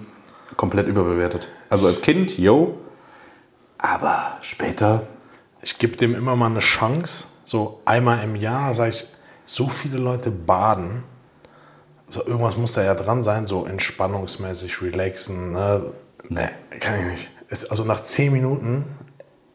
[0.58, 1.48] komplett überbewertet.
[1.70, 2.76] Also als Kind, yo.
[3.78, 5.04] Aber später,
[5.62, 7.28] Ich gebe dem immer mal eine Chance.
[7.52, 9.04] So einmal im Jahr sage ich,
[9.44, 11.02] so viele Leute baden.
[12.08, 15.52] So irgendwas muss da ja dran sein, so entspannungsmäßig, relaxen.
[15.52, 15.92] Ne?
[16.30, 16.48] nee.
[16.80, 17.30] Kann ich nicht.
[17.50, 18.86] Ist, also nach zehn Minuten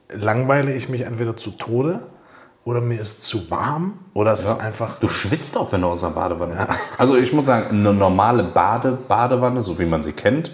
[0.09, 2.01] langweile ich mich entweder zu Tode
[2.65, 4.99] oder mir ist zu warm oder es ist einfach.
[4.99, 6.99] Du schwitzt auch, wenn du aus der Badewanne kommst.
[6.99, 10.51] Also ich muss sagen, eine normale Bade Badewanne, so wie man sie kennt,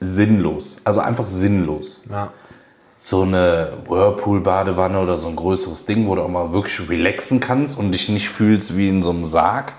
[0.00, 0.76] sinnlos.
[0.84, 2.02] Also einfach sinnlos.
[2.10, 2.30] Ja.
[2.96, 7.78] So eine Whirlpool-Badewanne oder so ein größeres Ding, wo du auch mal wirklich relaxen kannst
[7.78, 9.74] und dich nicht fühlst wie in so einem Sarg.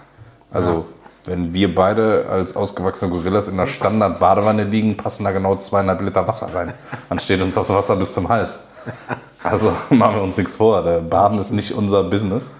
[0.51, 0.85] Also
[1.25, 6.27] wenn wir beide als ausgewachsene Gorillas in einer Standard-Badewanne liegen, passen da genau zweieinhalb Liter
[6.27, 6.73] Wasser rein.
[7.09, 8.59] Dann steht uns das Wasser bis zum Hals.
[9.43, 10.83] Also machen wir uns nichts vor.
[10.83, 12.51] Der Baden ist nicht unser Business.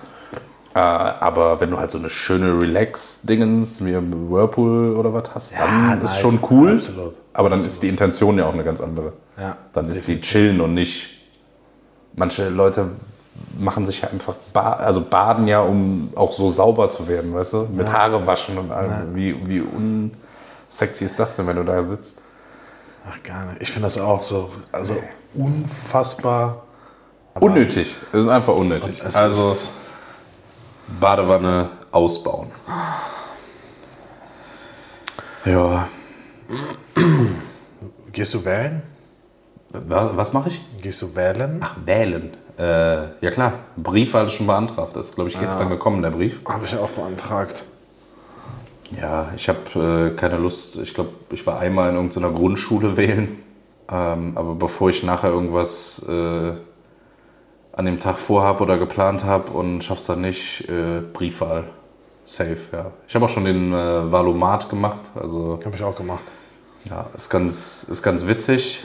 [0.75, 5.55] Äh, aber wenn du halt so eine schöne Relax-Dingens wie im Whirlpool oder was hast,
[5.57, 6.11] dann nice.
[6.11, 6.73] ist schon cool.
[6.73, 7.13] Absolut.
[7.31, 9.13] Aber dann ist die Intention ja auch eine ganz andere.
[9.39, 11.11] Ja, dann ist die chillen und nicht.
[12.13, 12.91] Manche Leute
[13.57, 17.53] machen sich ja einfach, ba also baden ja, um auch so sauber zu werden, weißt
[17.53, 17.67] du?
[17.73, 19.15] Mit Haare waschen und allem.
[19.15, 22.21] Wie, wie unsexy ist das denn, wenn du da sitzt?
[23.09, 23.61] Ach, gar nicht.
[23.61, 24.97] Ich finde das auch so, also
[25.35, 26.63] unfassbar.
[27.39, 27.97] Unnötig.
[28.11, 29.01] Es ist einfach unnötig.
[29.13, 29.55] Also
[30.87, 32.47] Badewanne ausbauen.
[35.45, 35.87] Ja.
[38.11, 38.81] Gehst du wählen?
[39.73, 40.61] Was, was mache ich?
[40.81, 41.59] Gehst du wählen?
[41.61, 42.31] Ach, wählen.
[42.57, 42.63] Äh,
[43.21, 44.95] ja klar, Brief war schon beantragt.
[44.95, 46.41] Das ist, glaube ich, gestern gekommen, der Brief.
[46.47, 47.65] Habe ich ja auch beantragt.
[48.99, 50.77] Ja, ich habe äh, keine Lust.
[50.77, 53.43] Ich glaube, ich war einmal in irgendeiner Grundschule wählen.
[53.91, 56.53] Ähm, aber bevor ich nachher irgendwas äh,
[57.75, 61.65] an dem Tag vorhab oder geplant habe und schaff's dann nicht, äh, Briefwahl.
[62.23, 62.91] Safe, ja.
[63.07, 65.11] Ich habe auch schon den äh, Valomat gemacht.
[65.13, 66.23] Also Habe ich auch gemacht.
[66.85, 68.83] ja, ist ganz, ist ganz witzig.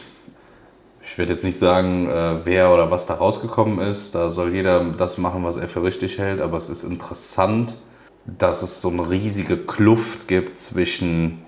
[1.02, 4.14] Ich werde jetzt nicht sagen, äh, wer oder was da rausgekommen ist.
[4.14, 6.40] Da soll jeder das machen, was er für richtig hält.
[6.40, 7.78] Aber es ist interessant,
[8.26, 11.44] dass es so eine riesige Kluft gibt zwischen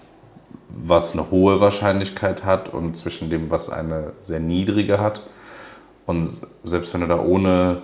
[0.74, 5.22] was eine hohe Wahrscheinlichkeit hat und zwischen dem, was eine sehr niedrige hat.
[6.06, 6.28] Und
[6.64, 7.82] selbst wenn du da ohne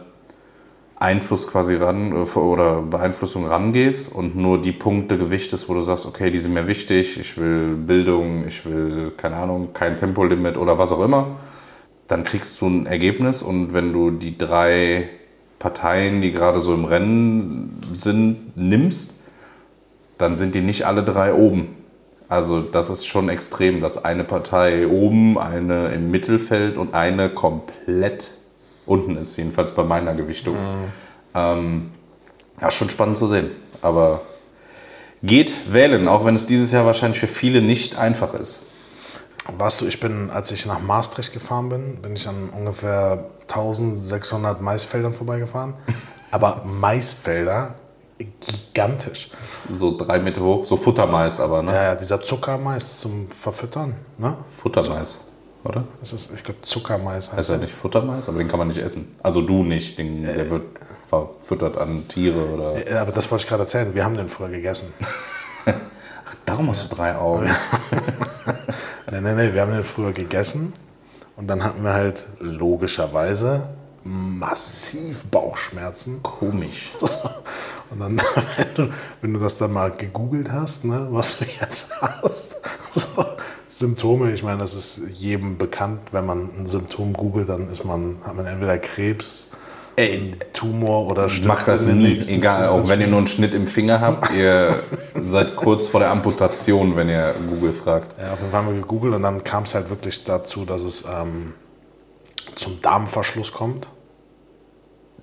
[1.01, 6.07] Einfluss quasi ran äh, oder Beeinflussung rangehst und nur die Punkte gewichtest, wo du sagst,
[6.07, 10.79] okay, die sind mir wichtig, ich will Bildung, ich will, keine Ahnung, kein Tempolimit oder
[10.79, 11.37] was auch immer,
[12.09, 15.09] dann kriegst du ein Ergebnis und wenn du die drei
[15.61, 19.23] Parteien, die gerade so im Rennen sind, nimmst,
[20.17, 21.77] dann sind die nicht alle drei oben.
[22.29, 28.35] Also das ist schon extrem, dass eine Partei oben, eine im Mittelfeld und eine komplett
[28.85, 30.57] unten ist, jedenfalls bei meiner Gewichtung.
[31.35, 31.91] Ähm,
[32.61, 33.51] ja, schon spannend zu sehen.
[33.81, 34.23] Aber
[35.23, 38.67] geht wählen, auch wenn es dieses Jahr wahrscheinlich für viele nicht einfach ist.
[39.51, 44.61] Weißt du, ich bin, als ich nach Maastricht gefahren bin, bin ich an ungefähr 1600
[44.61, 45.75] Maisfeldern vorbeigefahren.
[46.31, 47.77] Aber Maisfelder,
[48.19, 49.31] gigantisch.
[49.71, 51.73] So drei Meter hoch, so Futtermais aber, ne?
[51.75, 54.37] Ja, ja, dieser Zuckermais zum Verfüttern, ne?
[54.47, 55.21] Futtermais,
[55.65, 55.85] oder?
[56.01, 57.69] Das ist, ich glaube, Zuckermais heißt Heißt ja das.
[57.69, 59.15] nicht Futtermais, aber den kann man nicht essen.
[59.23, 60.63] Also du nicht, den, der wird
[61.05, 62.91] verfüttert an Tiere oder.
[62.91, 63.95] Ja, aber das wollte ich gerade erzählen.
[63.95, 64.93] Wir haben den früher gegessen.
[66.45, 67.51] Darum hast du drei Augen.
[69.11, 70.75] Nee, nee, nee, wir haben den früher gegessen.
[71.37, 73.69] Und dann hatten wir halt logischerweise
[74.05, 76.23] massiv Bauchschmerzen.
[76.23, 76.91] Komisch.
[77.91, 78.21] Und dann,
[79.21, 82.57] wenn du, das dann mal gegoogelt hast, ne, was du jetzt hast,
[82.91, 83.25] so,
[83.69, 88.19] Symptome, ich meine, das ist jedem bekannt, wenn man ein Symptom googelt, dann ist man,
[88.25, 89.51] hat man entweder Krebs,
[89.99, 92.69] Ey, Tumor oder stirbt Macht das nie, egal.
[92.69, 96.11] Auch 24 wenn ihr nur einen Schnitt im Finger habt, ihr seid kurz vor der
[96.11, 98.15] Amputation, wenn ihr Google fragt.
[98.17, 100.83] Ja, auf jeden Fall haben wir gegoogelt und dann kam es halt wirklich dazu, dass
[100.83, 101.55] es ähm,
[102.55, 103.89] zum Darmverschluss kommt.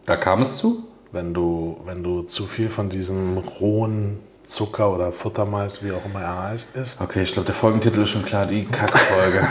[0.05, 0.83] Da kam es zu?
[1.11, 6.21] Wenn du, wenn du zu viel von diesem rohen Zucker oder Futtermais, wie auch immer
[6.21, 7.01] er heißt, isst.
[7.01, 9.47] Okay, ich glaube, der Folgentitel ist schon klar, die Kackfolge.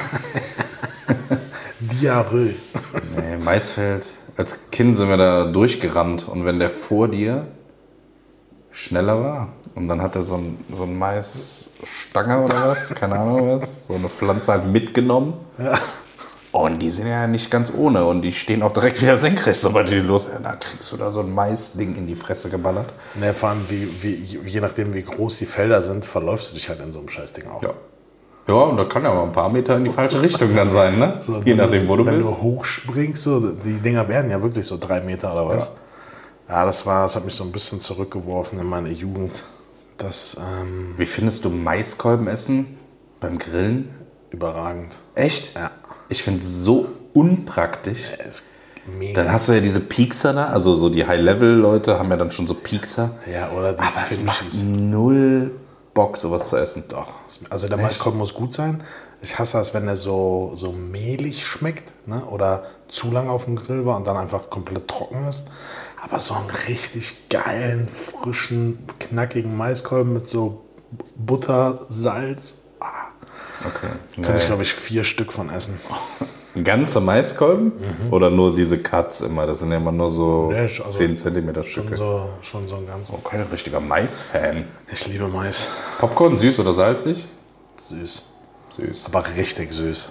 [1.81, 2.55] Diarrhoe.
[3.17, 4.07] nee, Maisfeld.
[4.37, 7.47] Als Kind sind wir da durchgerannt und wenn der vor dir
[8.71, 13.49] schneller war und dann hat er so ein, so ein Maisstange oder was, keine Ahnung
[13.51, 15.35] was, so eine Pflanze halt mitgenommen.
[15.59, 15.79] Ja.
[16.55, 19.90] Und die sind ja nicht ganz ohne und die stehen auch direkt wieder senkrecht, sobald
[19.90, 20.31] die los.
[20.40, 22.95] Da kriegst du da so ein Maisding in die Fresse geballert.
[23.17, 26.69] Ne, vor allem, wie, wie, je nachdem, wie groß die Felder sind, verläufst du dich
[26.69, 27.61] halt in so einem Scheißding auch.
[27.61, 27.71] Ja.
[28.47, 30.97] Ja, und da kann ja mal ein paar Meter in die falsche Richtung dann sein,
[30.97, 31.17] ne?
[31.23, 32.31] So, Je nachdem, wo du wenn bist.
[32.31, 35.73] du hochspringst, so, die Dinger werden ja wirklich so drei Meter oder was.
[36.49, 39.43] Ja, das war, das hat mich so ein bisschen zurückgeworfen in meine Jugend.
[39.99, 42.79] Das ähm, Wie findest du Maiskolben essen
[43.19, 43.88] beim Grillen?
[44.31, 44.99] überragend.
[45.14, 45.55] Echt?
[45.57, 45.71] Ja.
[46.09, 48.11] Ich finde es so unpraktisch.
[48.27, 48.45] Ist
[48.87, 49.23] mega.
[49.23, 52.47] Dann hast du ja diese Piekser da, also so die High-Level-Leute haben ja dann schon
[52.47, 53.11] so Piekser.
[53.31, 55.53] ja, oder die Aber es macht null
[55.95, 56.85] Bock, sowas zu essen.
[56.88, 57.14] Doch.
[57.51, 58.83] Also der Maiskolben muss gut sein.
[59.23, 62.25] Ich hasse es, wenn er so, so mehlig schmeckt ne?
[62.27, 65.47] oder zu lange auf dem Grill war und dann einfach komplett trocken ist.
[66.03, 70.64] Aber so einen richtig geilen, frischen, knackigen Maiskolben mit so
[71.17, 73.12] Butter, Salz, ah,
[73.66, 73.88] Okay.
[74.22, 75.81] könnte ich glaube ich vier Stück von essen.
[76.57, 77.72] Ein ganzer Maiskolben?
[78.12, 79.44] Oder nur diese Cuts immer?
[79.44, 81.96] Das sind ja immer nur so Nee, also 10 cm Schon Stücke.
[81.96, 83.16] so, schon so ein ganzen.
[83.16, 84.64] Okay, ein richtiger Mais-Fan.
[84.92, 85.70] Ich liebe Mais.
[85.98, 87.27] Popcorn, süß oder salzig?
[87.77, 88.22] Süß.
[88.70, 89.07] Süß.
[89.07, 90.11] Aber richtig süß.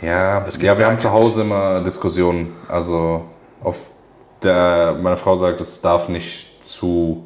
[0.00, 2.54] Ja, gibt ja wir haben zu Hause immer Diskussionen.
[2.68, 3.24] Also
[3.60, 3.90] auf
[4.42, 7.24] der, meine Frau sagt, es darf nicht zu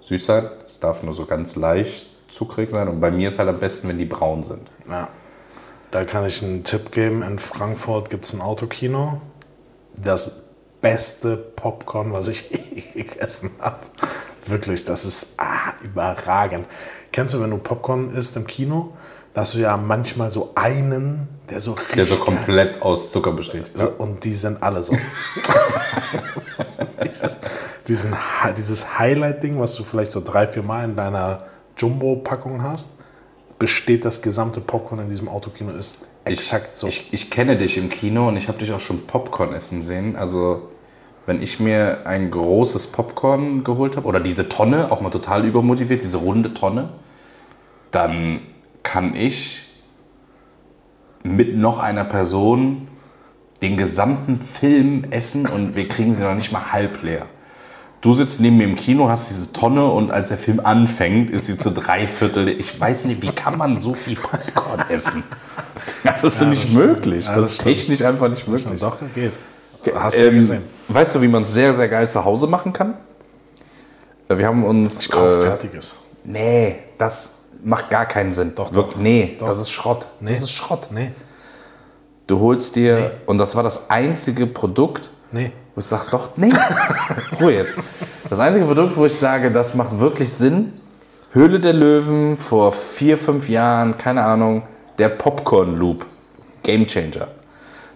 [0.00, 0.50] süß sein.
[0.66, 2.88] Es darf nur so ganz leicht zuckrig sein.
[2.88, 4.70] Und bei mir ist halt am besten, wenn die braun sind.
[4.88, 5.08] Ja.
[5.90, 7.22] Da kann ich einen Tipp geben.
[7.22, 9.20] In Frankfurt gibt es ein Autokino.
[9.96, 10.44] Das
[10.80, 13.80] beste Popcorn, was ich je gegessen habe.
[14.46, 16.66] Wirklich, das ist ah, überragend.
[17.12, 18.92] Kennst du, wenn du Popcorn isst im Kino,
[19.34, 23.32] da hast du ja manchmal so einen, der so richtig Der so komplett aus Zucker
[23.32, 23.70] besteht.
[23.74, 24.92] so, und die sind alle so.
[27.86, 28.16] dieses,
[28.56, 31.44] dieses Highlight-Ding, was du vielleicht so drei, vier Mal in deiner
[31.80, 33.00] Jumbo-Packung hast,
[33.58, 36.86] besteht das gesamte Popcorn in diesem Autokino, ist exakt so.
[36.86, 40.16] Ich, ich kenne dich im Kino und ich habe dich auch schon Popcorn essen sehen.
[40.16, 40.68] Also
[41.26, 46.02] wenn ich mir ein großes Popcorn geholt habe oder diese Tonne, auch mal total übermotiviert,
[46.02, 46.90] diese runde Tonne,
[47.90, 48.40] dann
[48.82, 49.68] kann ich
[51.22, 52.88] mit noch einer Person
[53.62, 57.26] den gesamten Film essen und wir kriegen sie noch nicht mal halb leer.
[58.00, 61.46] Du sitzt neben mir im Kino, hast diese Tonne und als der Film anfängt, ist
[61.46, 62.48] sie zu drei Viertel.
[62.48, 65.22] Ich weiß nicht, wie kann man so viel Popcorn essen?
[66.02, 66.76] Das ist nicht stimmt.
[66.86, 67.26] möglich.
[67.26, 67.76] Ja, das, das ist stimmt.
[67.76, 68.80] technisch einfach nicht möglich.
[68.80, 69.32] Doch, geht.
[69.94, 70.62] Hast du ja Ähm, gesehen.
[70.88, 72.94] weißt du, wie man es sehr, sehr geil zu Hause machen kann?
[74.28, 75.02] Äh, Wir haben uns.
[75.02, 75.96] Ich kaufe äh, Fertiges.
[76.24, 78.52] Nee, das macht gar keinen Sinn.
[78.54, 78.96] Doch, doch.
[78.96, 79.46] Nee, Doch.
[79.48, 80.06] das ist Schrott.
[80.20, 80.30] Nee.
[80.30, 80.88] Das ist Schrott.
[80.90, 81.10] Nee,
[82.26, 85.50] Du holst dir, und das war das einzige Produkt, nee.
[85.80, 86.52] Ich sage, doch, nee,
[87.40, 87.78] Ruhe jetzt.
[88.28, 90.72] Das einzige Produkt, wo ich sage, das macht wirklich Sinn,
[91.32, 94.62] Höhle der Löwen vor vier, fünf Jahren, keine Ahnung,
[94.98, 96.06] der Popcorn Loop,
[96.62, 97.28] Game Changer.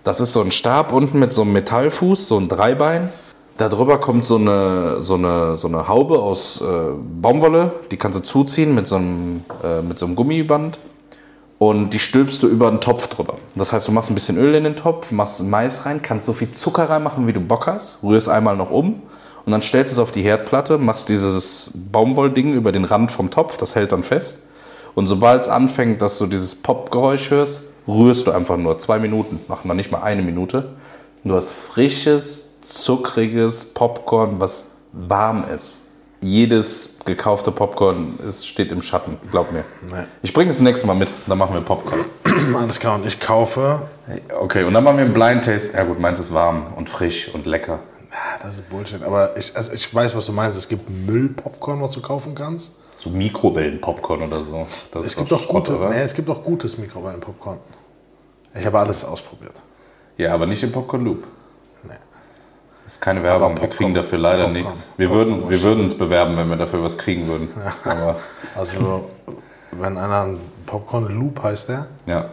[0.03, 3.11] Das ist so ein Stab unten mit so einem Metallfuß, so ein Dreibein.
[3.57, 6.65] Darüber kommt so eine, so eine, so eine Haube aus äh,
[7.21, 10.79] Baumwolle, die kannst du zuziehen mit so einem, äh, mit so einem Gummiband
[11.69, 13.37] und die stülpst du über einen Topf drüber.
[13.55, 16.35] Das heißt, du machst ein bisschen Öl in den Topf, machst Mais rein, kannst so
[16.35, 19.01] viel Zucker reinmachen, wie du Bock hast, rührst einmal noch um
[19.47, 23.31] und dann stellst du es auf die Herdplatte, machst dieses Baumwollding über den Rand vom
[23.31, 24.43] Topf, das hält dann fest.
[24.95, 29.41] Und sobald es anfängt, dass du dieses Pop-Geräusch hörst, rührst du einfach nur zwei Minuten,
[29.49, 30.69] machen dann nicht mal eine Minute.
[31.25, 35.81] Du hast frisches, zuckriges Popcorn, was warm ist.
[36.25, 39.63] Jedes gekaufte Popcorn ist, steht im Schatten, glaub mir.
[39.91, 40.05] Nee.
[40.23, 42.03] Ich bringe es das nächste Mal mit, dann machen wir Popcorn.
[42.57, 43.83] Alles klar, und ich kaufe.
[44.41, 45.77] Okay, und dann machen wir einen Blind Taste.
[45.77, 47.81] Ja gut, meins ist warm und frisch und lecker.
[48.11, 50.57] Ah, Das ist Bullshit, aber ich, also ich weiß, was du meinst.
[50.57, 52.73] Es gibt Müllpopcorn, was du kaufen kannst.
[52.97, 54.67] So Mikrowellen-Popcorn oder so.
[54.93, 57.59] Das Es gibt doch auch Schrott, gute, nee, es gibt auch gutes Mikrowellenpopcorn.
[58.59, 59.53] Ich habe alles ausprobiert.
[60.17, 61.25] Ja, aber nicht im Popcorn Loop.
[62.85, 64.89] Das ist keine Werbung, Aber wir Popcorn- kriegen dafür leider Popcorn- nichts.
[64.97, 67.49] Wir Popcorn- würden, wir würden uns bewerben, wenn wir dafür was kriegen würden.
[67.85, 68.17] Aber
[68.55, 69.09] Also,
[69.73, 72.31] wenn einer einen Popcorn Loop heißt der, ja,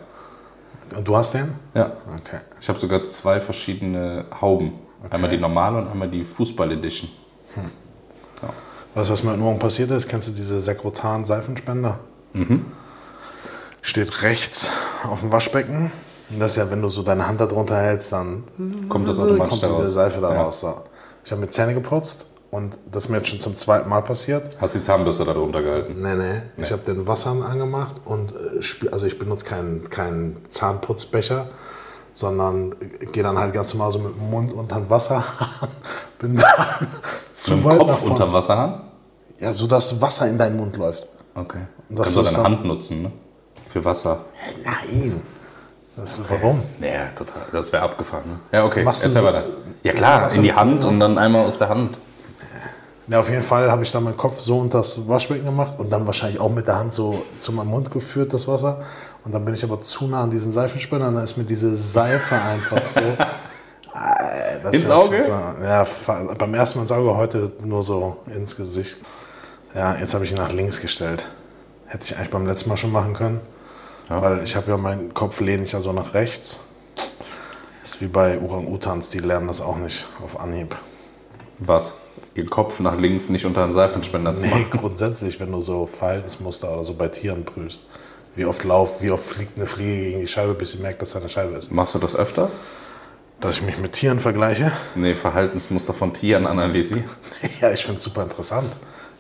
[0.96, 1.54] und du hast den?
[1.74, 1.92] ja.
[2.20, 2.40] Okay.
[2.60, 4.74] Ich habe sogar zwei verschiedene Hauben.
[5.10, 7.10] Einmal die normale und einmal die Fußball-Edition.
[8.94, 10.08] Weißt du, was mir heute Morgen passiert ist?
[10.10, 12.00] Kennst du diese Sekrotan-Seifenspender?
[12.34, 12.66] Mhm.
[13.82, 14.70] Steht rechts
[15.10, 15.92] auf dem Waschbecken.
[16.40, 18.44] Das ist ja, wenn du so deine Hand da drunter hältst, dann
[18.90, 19.90] Kommt das automatisch kommt diese?
[19.92, 20.44] Seife da Ja.
[20.44, 20.62] raus.
[20.62, 20.74] So.
[21.26, 24.58] Ich habe mir Zähne geputzt Und das ist mir jetzt schon zum zweiten Mal passiert.
[24.60, 26.02] Hast die Zahnbürste da drunter gehalten?
[26.02, 26.42] Nee, nee.
[26.64, 31.48] Ich habe den Wasserhahn angemacht und äh, also ich benutze keinen keinen Zahnputzbecher,
[32.14, 32.76] sondern
[33.14, 35.24] gehe dann halt ganz normal so mit dem Mund unter den Wasserhahn.
[36.20, 36.88] Bin dann
[37.34, 38.12] zu Mit dem Kopf vorne.
[38.14, 38.82] unterm Wasserhahn?
[39.40, 41.08] Ja, so dass Wasser in deinen Mund läuft.
[41.36, 41.60] Okay.
[41.90, 43.12] Und Kannst das du ist deine Hand nutzen, ne?
[43.66, 44.26] Für Wasser.
[44.66, 45.22] Nein.
[46.02, 46.62] Das warum?
[46.80, 47.44] Naja, total.
[47.52, 48.40] Das wäre abgefahren, ne?
[48.52, 48.84] Ja, okay.
[48.84, 49.58] Machst du Erzähl so-.
[49.84, 52.00] Ja klar, in du die Hand und dann einmal aus der Hand.
[53.08, 55.92] Ja, auf jeden Fall habe ich dann meinen Kopf so unter das Waschbecken gemacht und
[55.92, 58.84] dann wahrscheinlich auch mit der Hand so zu meinem Mund geführt, das Wasser.
[59.26, 61.76] Und dann bin ich aber zu nah an diesen Seifenspender und dann ist mir diese
[61.76, 63.02] Seife einfach so.
[64.64, 65.22] Das Ins Auge?
[65.28, 65.86] ja,
[66.38, 68.98] beim ersten Mal ins Auge, heute nur so ins Gesicht.
[69.74, 71.26] Ja, jetzt habe ich ihn nach links gestellt.
[71.88, 73.42] Hätte ich eigentlich beim letzten Mal schon machen können.
[74.12, 74.22] Ja.
[74.22, 76.60] Weil ich habe ja meinen Kopf lehne ich ja so nach rechts.
[77.84, 80.76] Ist wie bei Orang-Utans, die lernen das auch nicht auf Anhieb.
[81.60, 81.96] Was?
[82.36, 84.68] Den Kopf nach links nicht unter einen Seifenspender zu Nee, machen.
[84.72, 87.84] grundsätzlich, wenn du so Verhaltensmuster oder so bei Tieren prüfst.
[88.36, 91.12] Wie oft lauf, wie oft fliegt eine Fliege gegen die Scheibe, bis sie merkt, dass
[91.12, 91.72] da eine Scheibe ist.
[91.72, 92.50] Machst du das öfter?
[93.40, 94.72] Dass ich mich mit Tieren vergleiche?
[94.96, 97.06] Nee, Verhaltensmuster von Tieren analysieren.
[97.62, 98.72] Ja, ich finde es super interessant.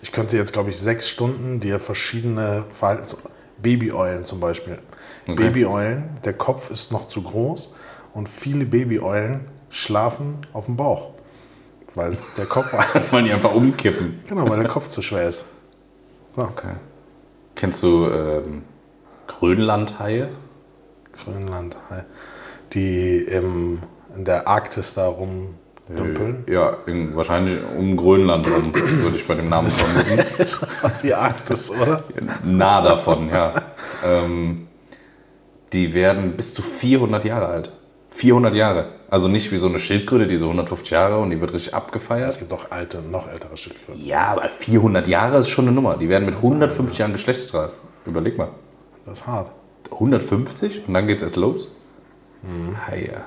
[0.01, 3.15] Ich könnte jetzt, glaube ich, sechs Stunden dir verschiedene Verhaltens...
[3.61, 4.79] Babyeulen zum Beispiel.
[5.25, 7.75] Babyeulen, der Kopf ist noch zu groß
[8.13, 11.11] und viele Babyeulen schlafen auf dem Bauch.
[11.93, 12.73] Weil der Kopf,
[13.11, 14.19] Wollen die einfach umkippen.
[14.27, 15.45] genau, weil der Kopf zu schwer ist.
[16.35, 16.73] So, Okay.
[17.55, 18.63] Kennst du ähm,
[19.27, 20.29] Grönlandhaie?
[21.23, 21.75] Grönland,
[22.73, 23.83] die im,
[24.15, 25.07] in der Arktis da
[25.97, 26.45] rumdümpeln.
[26.47, 30.25] Ja, in, wahrscheinlich um Grönland rum, würde ich bei dem Namen vermuten.
[31.03, 32.03] die Arktis, oder?
[32.43, 33.53] nah davon, ja.
[34.05, 34.67] Ähm,
[35.73, 37.71] die werden bis zu 400 Jahre alt.
[38.11, 38.85] 400 Jahre.
[39.09, 41.73] Also nicht wie so eine Schildkröte, die so 150 Jahre und die wird richtig Es
[41.73, 42.37] abgefeiert.
[42.39, 44.03] gibt auch alte, noch ältere Schildkröten.
[44.05, 45.97] Ja, aber 400 Jahre ist schon eine Nummer.
[45.97, 47.71] Die werden mit 150 Jahren geschlechtsreif.
[48.05, 48.49] Überleg mal.
[49.05, 49.51] Das ist hart.
[49.91, 51.75] 150 und dann geht's erst los?
[52.87, 53.23] Haie.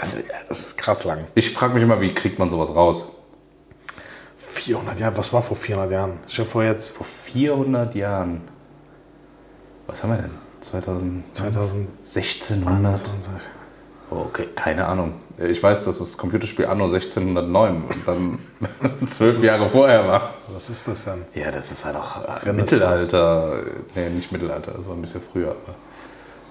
[0.00, 1.26] Das ist, das ist krass lang.
[1.34, 3.12] Ich frage mich immer, wie kriegt man sowas raus?
[4.36, 6.20] 400 Jahre, was war vor 400 Jahren?
[6.26, 8.42] Ich habe vor jetzt Vor 400 Jahren.
[9.86, 10.30] Was haben wir denn?
[10.60, 11.88] 2000, 2021.
[12.02, 13.42] 1600?
[14.10, 15.14] Oh, okay, keine Ahnung.
[15.38, 18.38] Ich weiß, dass das Computerspiel Anno 1609 und dann
[19.06, 20.34] zwölf Jahre vorher war.
[20.52, 21.24] Was ist das denn?
[21.34, 22.52] Ja, das ist halt auch äh.
[22.52, 23.62] Mittelalter.
[23.94, 25.50] Nee, nicht Mittelalter, das war ein bisschen früher.
[25.50, 25.74] Aber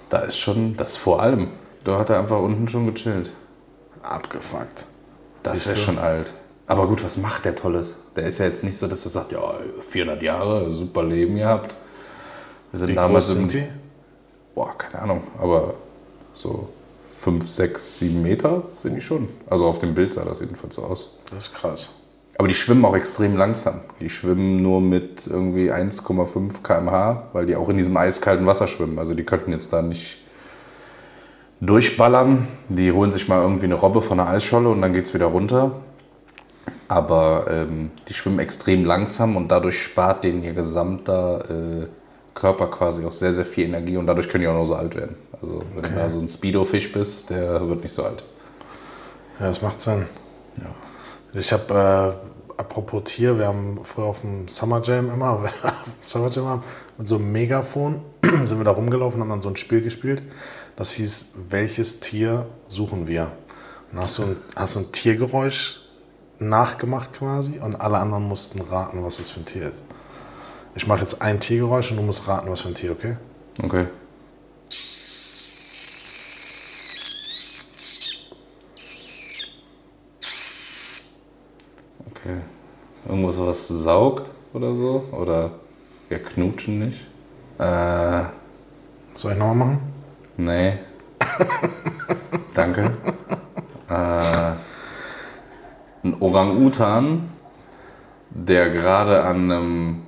[0.09, 1.47] da ist schon, das vor allem.
[1.83, 3.31] Da hat er einfach unten schon gechillt.
[4.01, 4.85] Abgefuckt.
[5.43, 5.81] Das wäre du?
[5.81, 6.33] schon alt.
[6.67, 7.97] Aber gut, was macht der Tolles?
[8.15, 11.75] Der ist ja jetzt nicht so, dass er sagt, ja, 400 Jahre, super Leben gehabt.
[12.71, 13.67] Wir sind Wie damals groß im, sind die?
[14.55, 15.73] Boah, keine Ahnung, aber
[16.33, 16.69] so
[16.99, 19.27] 5, 6, 7 Meter sind die schon.
[19.49, 21.17] Also auf dem Bild sah das jedenfalls so aus.
[21.29, 21.89] Das ist krass.
[22.37, 23.81] Aber die schwimmen auch extrem langsam.
[23.99, 28.97] Die schwimmen nur mit irgendwie 1,5 km/h, weil die auch in diesem eiskalten Wasser schwimmen.
[28.97, 30.17] Also die könnten jetzt da nicht
[31.65, 32.47] durchballern.
[32.69, 35.27] Die holen sich mal irgendwie eine Robbe von der Eisscholle und dann geht es wieder
[35.27, 35.71] runter.
[36.87, 41.87] Aber ähm, die schwimmen extrem langsam und dadurch spart denen ihr gesamter äh,
[42.33, 44.95] Körper quasi auch sehr, sehr viel Energie und dadurch können die auch nur so alt
[44.95, 45.15] werden.
[45.41, 48.23] Also wenn du da so ein Speedo-Fisch bist, der wird nicht so alt.
[49.39, 50.05] Ja, das macht Sinn.
[51.33, 52.17] Ich habe,
[52.57, 56.45] äh, apropos Tier, wir haben früher auf dem Summer Jam immer, auf dem Summer Jam
[56.45, 56.63] haben,
[56.97, 58.01] mit so einem Megafon
[58.45, 60.21] sind wir da rumgelaufen und haben dann so ein Spiel gespielt.
[60.75, 63.31] Das hieß, welches Tier suchen wir?
[63.91, 65.79] Und hast du ein, hast du ein Tiergeräusch
[66.39, 69.83] nachgemacht quasi und alle anderen mussten raten, was das für ein Tier ist.
[70.75, 73.17] Ich mache jetzt ein Tiergeräusch und du musst raten, was für ein Tier, okay?
[73.63, 73.85] Okay.
[82.09, 82.37] Okay.
[83.07, 85.03] Irgendwas, was saugt oder so?
[85.11, 85.51] Oder
[86.09, 87.01] wir knutschen nicht?
[87.59, 88.23] Äh,
[89.13, 89.92] Soll ich nochmal machen?
[90.37, 90.79] Nee.
[92.53, 92.91] Danke.
[93.89, 94.53] Äh,
[96.03, 97.29] ein Orang-Utan,
[98.29, 100.01] der gerade an einem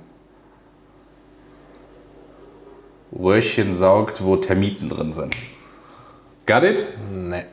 [3.12, 5.34] Röhrchen saugt, wo Termiten drin sind.
[6.46, 6.84] Got it?
[7.12, 7.44] Nee.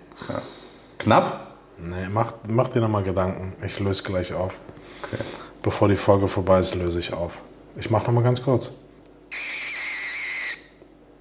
[0.98, 1.56] Knapp?
[1.78, 3.54] Nee, mach, mach dir nochmal Gedanken.
[3.66, 4.60] Ich löse gleich auf.
[5.04, 5.24] Okay.
[5.62, 7.42] Bevor die Folge vorbei ist, löse ich auf.
[7.76, 8.72] Ich mache nochmal ganz kurz.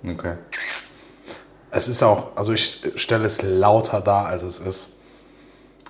[0.04, 0.34] Okay.
[1.74, 5.00] Es ist auch, also ich stelle es lauter dar, als es ist.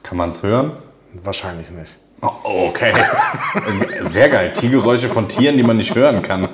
[0.04, 0.74] Kann man es hören?
[1.12, 1.96] Wahrscheinlich nicht.
[2.22, 2.92] Oh, okay.
[4.02, 4.52] Sehr geil.
[4.52, 6.48] Tiergeräusche von Tieren, die man nicht hören kann.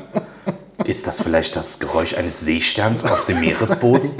[0.86, 4.10] Ist das vielleicht das Geräusch eines Seesterns auf dem Meeresboden?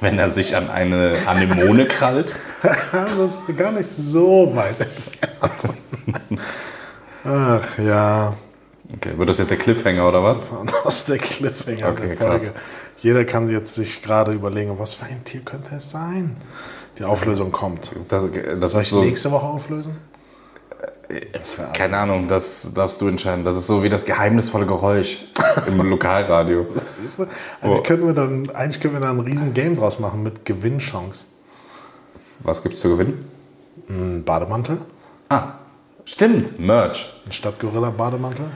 [0.00, 2.34] Wenn er sich an eine Anemone krallt?
[2.92, 5.76] Das ist gar nicht so weit entfernt.
[7.24, 8.34] Ach ja,
[8.94, 10.46] Okay, wird das jetzt der Cliffhanger oder was?
[10.84, 12.24] das ist der Cliffhanger Okay, der Folge.
[12.32, 12.52] krass.
[12.98, 16.36] Jeder kann jetzt sich gerade überlegen, was für ein Tier könnte es sein?
[16.98, 17.90] Die Auflösung kommt.
[18.08, 18.26] Das,
[18.60, 19.02] das Soll ist ich so.
[19.02, 19.96] nächste Woche auflösen?
[21.76, 23.44] Keine Ahnung, das darfst du entscheiden.
[23.44, 25.18] Das ist so wie das geheimnisvolle Geräusch
[25.66, 26.66] im Lokalradio.
[26.74, 27.26] Siehst du?
[27.60, 31.26] Eigentlich, könnten wir dann, eigentlich können wir da ein riesen Game draus machen mit Gewinnchance.
[32.40, 33.28] Was gibt's zu gewinnen?
[33.88, 34.78] Ein Bademantel,
[35.28, 35.54] Ah,
[36.04, 37.20] stimmt, Merch.
[37.26, 38.46] ein Stadtgorilla-Bademantel.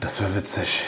[0.00, 0.84] Das wäre witzig.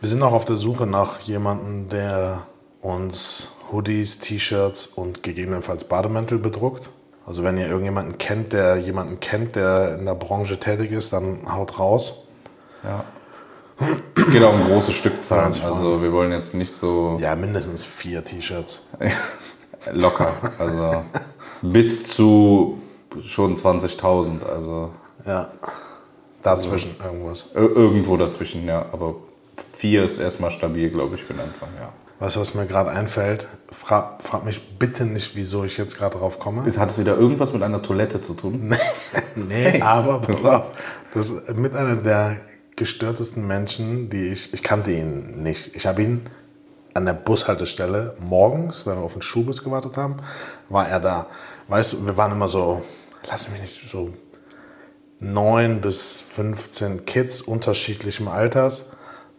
[0.00, 2.46] Wir sind auch auf der Suche nach jemandem, der
[2.80, 6.90] uns Hoodies, T-Shirts und gegebenenfalls Bademäntel bedruckt.
[7.26, 11.52] Also wenn ihr irgendjemanden kennt, der jemanden kennt, der in der Branche tätig ist, dann
[11.52, 12.28] haut raus.
[12.84, 13.04] Ja.
[14.16, 15.52] Es geht auch um große Stückzahlen.
[15.64, 18.86] Also wir wollen jetzt nicht so Ja, mindestens vier T-Shirts.
[19.92, 20.32] locker.
[20.58, 21.02] Also
[21.62, 22.80] bis zu
[23.22, 24.44] schon 20.000.
[24.46, 24.92] Also
[25.26, 25.50] Ja.
[26.46, 27.50] Dazwischen irgendwas.
[27.54, 28.86] ir- irgendwo dazwischen, ja.
[28.92, 29.16] Aber
[29.72, 31.92] vier ist erstmal stabil, glaube ich, für den Anfang, ja.
[32.18, 33.46] Weißt du, was mir gerade einfällt?
[33.70, 36.62] Frag, frag mich bitte nicht, wieso ich jetzt gerade drauf komme.
[36.64, 38.74] Hat es wieder irgendwas mit einer Toilette zu tun?
[39.34, 40.64] Nee, aber pass auf.
[41.12, 42.36] Das ist mit einer der
[42.76, 44.54] gestörtesten Menschen, die ich.
[44.54, 45.74] Ich kannte ihn nicht.
[45.76, 46.22] Ich habe ihn
[46.94, 50.16] an der Bushaltestelle morgens, wenn wir auf den Schulbus gewartet haben,
[50.70, 51.26] war er da.
[51.68, 52.82] Weißt du, wir waren immer so,
[53.28, 54.10] lass mich nicht so
[55.20, 58.90] 9 bis 15 Kids unterschiedlichem Alters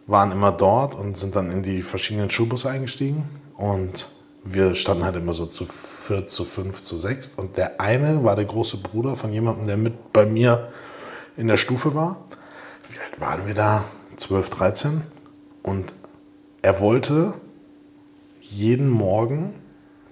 [0.07, 3.29] waren immer dort und sind dann in die verschiedenen Schulbusse eingestiegen.
[3.57, 4.07] Und
[4.43, 7.31] wir standen halt immer so zu vier, zu fünf, zu sechs.
[7.35, 10.69] Und der eine war der große Bruder von jemandem, der mit bei mir
[11.35, 12.25] in der Stufe war.
[12.89, 13.83] Wie alt waren wir da?
[14.15, 15.01] 12, 13.
[15.61, 15.93] Und
[16.61, 17.33] er wollte
[18.39, 19.53] jeden Morgen,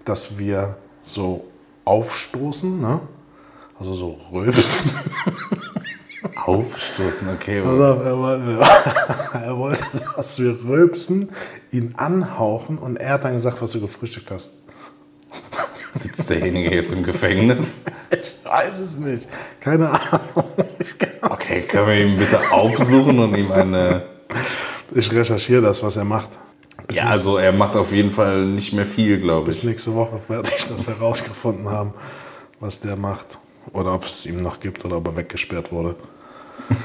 [0.04, 1.46] dass wir so
[1.86, 3.00] aufstoßen, ne?
[3.80, 4.92] Also so rülpsen.
[6.46, 7.62] Aufstoßen, okay.
[7.62, 8.70] Pass auf, er, wollte,
[9.34, 9.84] er wollte,
[10.16, 11.30] dass wir rülpsen,
[11.72, 14.54] ihn anhauchen und er hat dann gesagt, was du gefrühstückt hast.
[15.94, 17.78] Sitzt derjenige jetzt im Gefängnis?
[18.12, 19.28] Ich weiß es nicht.
[19.62, 20.46] Keine Ahnung.
[21.22, 24.04] Okay, können wir ihn bitte aufsuchen und ihm eine.
[24.94, 26.30] ich recherchiere das, was er macht.
[26.88, 29.64] Bis, Ja, also er macht auf jeden Fall nicht mehr viel, glaube bis ich.
[29.64, 31.94] nächste Woche werde ich das herausgefunden haben,
[32.60, 33.40] was der macht.
[33.74, 35.96] Oder ob es ihm noch gibt oder ob er weggesperrt wurde.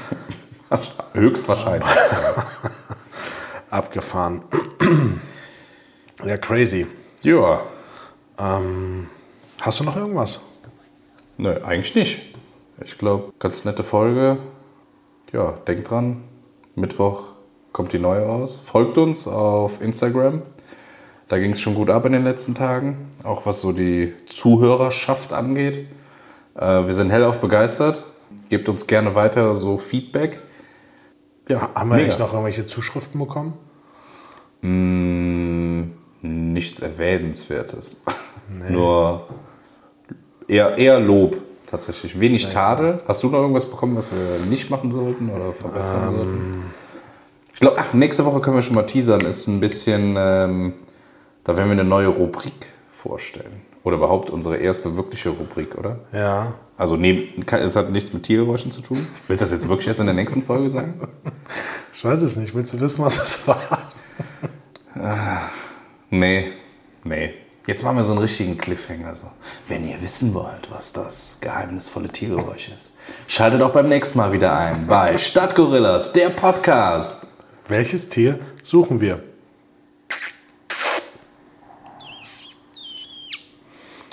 [1.13, 1.89] Höchstwahrscheinlich.
[3.69, 4.43] Abgefahren.
[6.25, 6.87] ja, crazy.
[7.23, 7.63] Ja.
[9.61, 10.41] Hast du noch irgendwas?
[11.37, 12.35] Nö, eigentlich nicht.
[12.83, 14.37] Ich glaube, ganz nette Folge.
[15.31, 16.23] Ja, denkt dran.
[16.75, 17.33] Mittwoch
[17.71, 18.59] kommt die neue raus.
[18.63, 20.41] Folgt uns auf Instagram.
[21.27, 23.09] Da ging es schon gut ab in den letzten Tagen.
[23.23, 25.87] Auch was so die Zuhörerschaft angeht.
[26.55, 28.05] Äh, wir sind hellauf begeistert.
[28.49, 30.39] Gebt uns gerne weiter so Feedback.
[31.49, 31.95] Ja, Haben wir mega.
[32.05, 33.53] eigentlich noch irgendwelche Zuschriften bekommen?
[34.61, 35.91] Mm,
[36.21, 38.03] nichts Erwähnenswertes.
[38.69, 39.27] Nur
[40.47, 41.37] eher, eher Lob
[41.67, 42.19] tatsächlich.
[42.19, 43.01] Wenig Tadel.
[43.07, 46.63] Hast du noch irgendwas bekommen, was wir nicht machen sollten oder verbessern sollten?
[47.53, 49.21] Ich glaube, ach, nächste Woche können wir schon mal teasern.
[49.21, 50.73] Ist ein bisschen, ähm,
[51.43, 53.61] da werden wir eine neue Rubrik vorstellen.
[53.83, 55.99] Oder überhaupt unsere erste wirkliche Rubrik, oder?
[56.13, 56.53] Ja.
[56.77, 59.05] Also neben, es hat nichts mit Tiergeräuschen zu tun.
[59.27, 60.95] Willst du das jetzt wirklich erst in der nächsten Folge sagen?
[61.93, 62.55] Ich weiß es nicht.
[62.55, 63.61] Willst du wissen, was es war?
[66.09, 66.51] Nee,
[67.03, 67.33] nee.
[67.67, 69.13] Jetzt machen wir so einen richtigen Cliffhanger.
[69.13, 69.27] So.
[69.67, 72.95] Wenn ihr wissen wollt, was das geheimnisvolle Tiergeräusch ist,
[73.27, 77.27] schaltet auch beim nächsten Mal wieder ein bei Stadtgorillas, der Podcast.
[77.67, 79.21] Welches Tier suchen wir?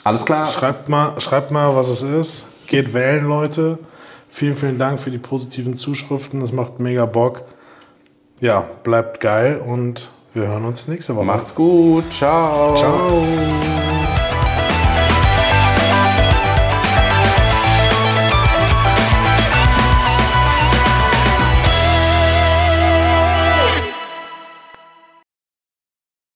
[0.09, 0.47] Alles klar?
[0.47, 2.67] Schreibt mal, schreibt mal, was es ist.
[2.67, 3.79] Geht wählen, Leute.
[4.31, 6.41] Vielen, vielen Dank für die positiven Zuschriften.
[6.41, 7.43] Das macht mega Bock.
[8.41, 11.27] Ja, bleibt geil und wir hören uns nächste Woche.
[11.27, 12.11] Macht's gut.
[12.11, 12.75] Ciao.
[12.75, 13.88] Ciao.